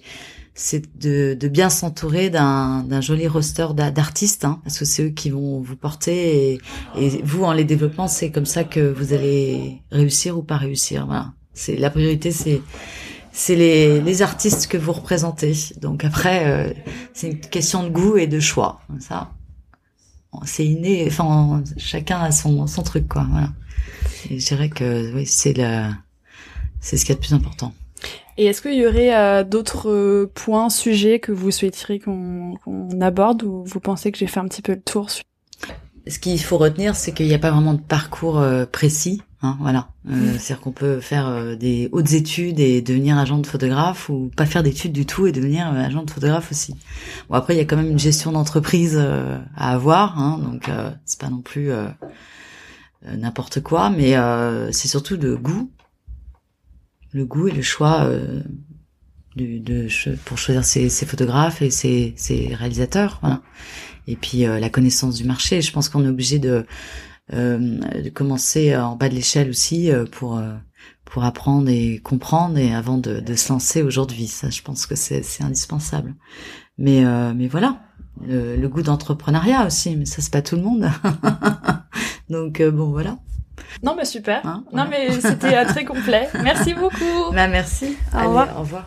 c'est 0.55 0.83
de, 1.01 1.35
de 1.35 1.49
bien 1.49 1.71
s'entourer 1.71 2.29
d'un 2.29 2.83
d'un 2.83 3.01
joli 3.01 3.27
roster 3.29 3.69
d'a- 3.75 3.91
d'artistes, 3.91 4.45
hein, 4.45 4.61
parce 4.65 4.79
que 4.79 4.85
c'est 4.85 5.05
eux 5.05 5.11
qui 5.11 5.31
vont 5.31 5.61
vous 5.61 5.77
porter 5.77 6.53
et, 6.55 6.61
et 6.99 7.09
vous 7.25 7.45
en 7.45 7.53
les 7.53 7.65
développant, 7.65 8.09
c'est 8.09 8.31
comme 8.31 8.47
ça 8.47 8.65
que 8.65 8.81
vous 8.81 9.13
allez 9.15 9.81
réussir 9.91 10.37
ou 10.37 10.43
pas 10.43 10.57
réussir. 10.57 11.07
Voilà. 11.07 11.33
C'est 11.61 11.77
la 11.77 11.91
priorité, 11.91 12.33
c'est 12.33 12.63
c'est 13.33 13.55
les, 13.55 14.01
les 14.01 14.23
artistes 14.23 14.67
que 14.67 14.79
vous 14.79 14.93
représentez. 14.93 15.53
Donc 15.79 16.05
après, 16.05 16.47
euh, 16.47 16.73
c'est 17.13 17.29
une 17.29 17.41
question 17.41 17.85
de 17.85 17.91
goût 17.91 18.17
et 18.17 18.27
de 18.27 18.41
choix. 18.41 18.81
Ça, 18.99 19.31
c'est 20.45 20.65
inné. 20.65 21.05
Enfin, 21.07 21.63
chacun 21.77 22.19
a 22.21 22.33
son, 22.33 22.67
son 22.67 22.83
truc, 22.83 23.09
quoi. 23.09 23.27
Voilà. 23.31 23.51
Et 24.31 24.41
je 24.41 24.47
dirais 24.47 24.71
que 24.71 25.15
oui, 25.15 25.27
c'est 25.27 25.53
la, 25.53 25.91
c'est 26.81 26.97
ce 26.97 27.05
qu'il 27.05 27.15
y 27.15 27.19
a 27.19 27.21
de 27.21 27.27
plus 27.27 27.35
important. 27.35 27.75
Et 28.39 28.47
est-ce 28.47 28.63
qu'il 28.63 28.75
y 28.75 28.87
aurait 28.87 29.45
d'autres 29.45 30.31
points, 30.35 30.71
sujets 30.71 31.21
que 31.21 31.31
vous 31.31 31.51
souhaiteriez 31.51 32.01
qu'on 32.01 32.57
aborde 33.03 33.43
ou 33.43 33.65
vous 33.65 33.81
pensez 33.81 34.11
que 34.11 34.19
j'ai 34.19 34.27
fait 34.27 34.41
un 34.41 34.49
petit 34.49 34.63
peu 34.63 34.73
le 34.73 34.81
tour 34.81 35.11
Ce 36.11 36.19
qu'il 36.19 36.41
faut 36.41 36.59
retenir, 36.59 36.97
c'est 36.97 37.13
qu'il 37.13 37.27
n'y 37.27 37.35
a 37.35 37.39
pas 37.39 37.51
vraiment 37.51 37.75
de 37.75 37.81
parcours 37.81 38.45
précis. 38.71 39.23
Hein, 39.43 39.57
voilà, 39.59 39.89
euh, 40.07 40.33
c'est-à-dire 40.33 40.61
qu'on 40.61 40.73
peut 40.73 41.01
faire 41.01 41.27
euh, 41.27 41.57
des 41.57 41.89
hautes 41.93 42.13
études 42.13 42.61
et 42.61 42.83
devenir 42.83 43.17
agent 43.17 43.39
de 43.39 43.47
photographe 43.47 44.11
ou 44.11 44.31
pas 44.37 44.45
faire 44.45 44.63
d'études 44.63 44.93
du 44.93 45.07
tout 45.07 45.27
et 45.27 45.33
devenir 45.33 45.67
euh, 45.73 45.83
agent 45.83 46.03
de 46.03 46.11
photographe 46.11 46.51
aussi. 46.51 46.75
Bon 47.31 47.37
après 47.37 47.55
il 47.55 47.57
y 47.57 47.61
a 47.61 47.65
quand 47.65 47.79
même 47.79 47.91
une 47.91 47.99
gestion 47.99 48.33
d'entreprise 48.33 48.99
à 48.99 49.73
avoir, 49.73 50.19
hein, 50.19 50.39
donc 50.45 50.71
c'est 51.07 51.19
pas 51.19 51.31
non 51.31 51.41
plus 51.41 51.71
n'importe 53.03 53.61
quoi, 53.61 53.89
mais 53.89 54.15
c'est 54.73 54.89
surtout 54.89 55.17
le 55.17 55.39
goût, 55.39 55.71
le 57.13 57.25
goût 57.25 57.49
et 57.49 57.53
le 57.53 57.63
choix 57.63 58.11
de, 59.37 59.59
de, 59.59 59.89
pour 60.27 60.37
choisir 60.37 60.67
ses, 60.67 60.91
ses 60.91 61.07
photographes 61.07 61.63
et 61.63 61.71
ses, 61.71 62.13
ses 62.17 62.55
réalisateurs, 62.55 63.21
voilà. 63.23 63.41
Et 64.11 64.17
puis 64.17 64.41
la 64.41 64.71
connaissance 64.71 65.15
du 65.17 65.25
marché. 65.25 65.63
Je 65.63 65.73
pense 65.73 65.89
qu'on 65.89 66.05
est 66.05 66.09
obligé 66.09 66.39
de 66.39 66.67
euh, 67.33 67.79
de 68.03 68.09
commencer 68.09 68.77
en 68.77 68.97
bas 68.97 69.09
de 69.09 69.15
l'échelle 69.15 69.51
aussi 69.51 69.93
euh, 69.93 70.05
pour 70.05 70.37
euh, 70.37 70.55
pour 71.05 71.23
apprendre 71.23 71.69
et 71.69 72.01
comprendre 72.01 72.59
et 72.59 72.75
avant 72.75 72.99
de, 72.99 73.21
de 73.21 73.35
se 73.35 73.53
lancer 73.53 73.83
aujourd'hui. 73.83 74.27
Ça, 74.27 74.51
je 74.51 74.63
pense 74.63 74.87
que 74.87 74.97
c'est 74.97 75.23
indispensable. 75.41 76.15
Mais 76.79 77.05
mais 77.35 77.49
voilà, 77.49 77.81
le, 78.27 78.57
le 78.57 78.69
goût 78.69 78.83
d'entrepreneuriat 78.83 79.67
aussi. 79.67 79.97
Mais 79.97 80.07
ça, 80.07 80.23
c'est 80.23 80.33
pas 80.33 80.43
tout 80.43 80.57
le 80.57 80.63
monde. 80.63 80.89
Donc 82.31 82.63
bon, 82.63 82.91
voilà. 82.91 83.19
Non, 83.83 83.95
mais 83.97 84.05
super. 84.05 84.45
Hein, 84.47 84.65
non, 84.73 84.87
mais 84.89 85.21
c'était 85.21 85.65
très 85.65 85.85
complet. 85.93 86.29
Merci 86.43 86.75
beaucoup. 86.75 87.33
Bah, 87.33 87.49
merci. 87.49 87.97
Au 88.15 88.29
revoir. 88.29 88.57
Au 88.57 88.61
revoir. 88.61 88.87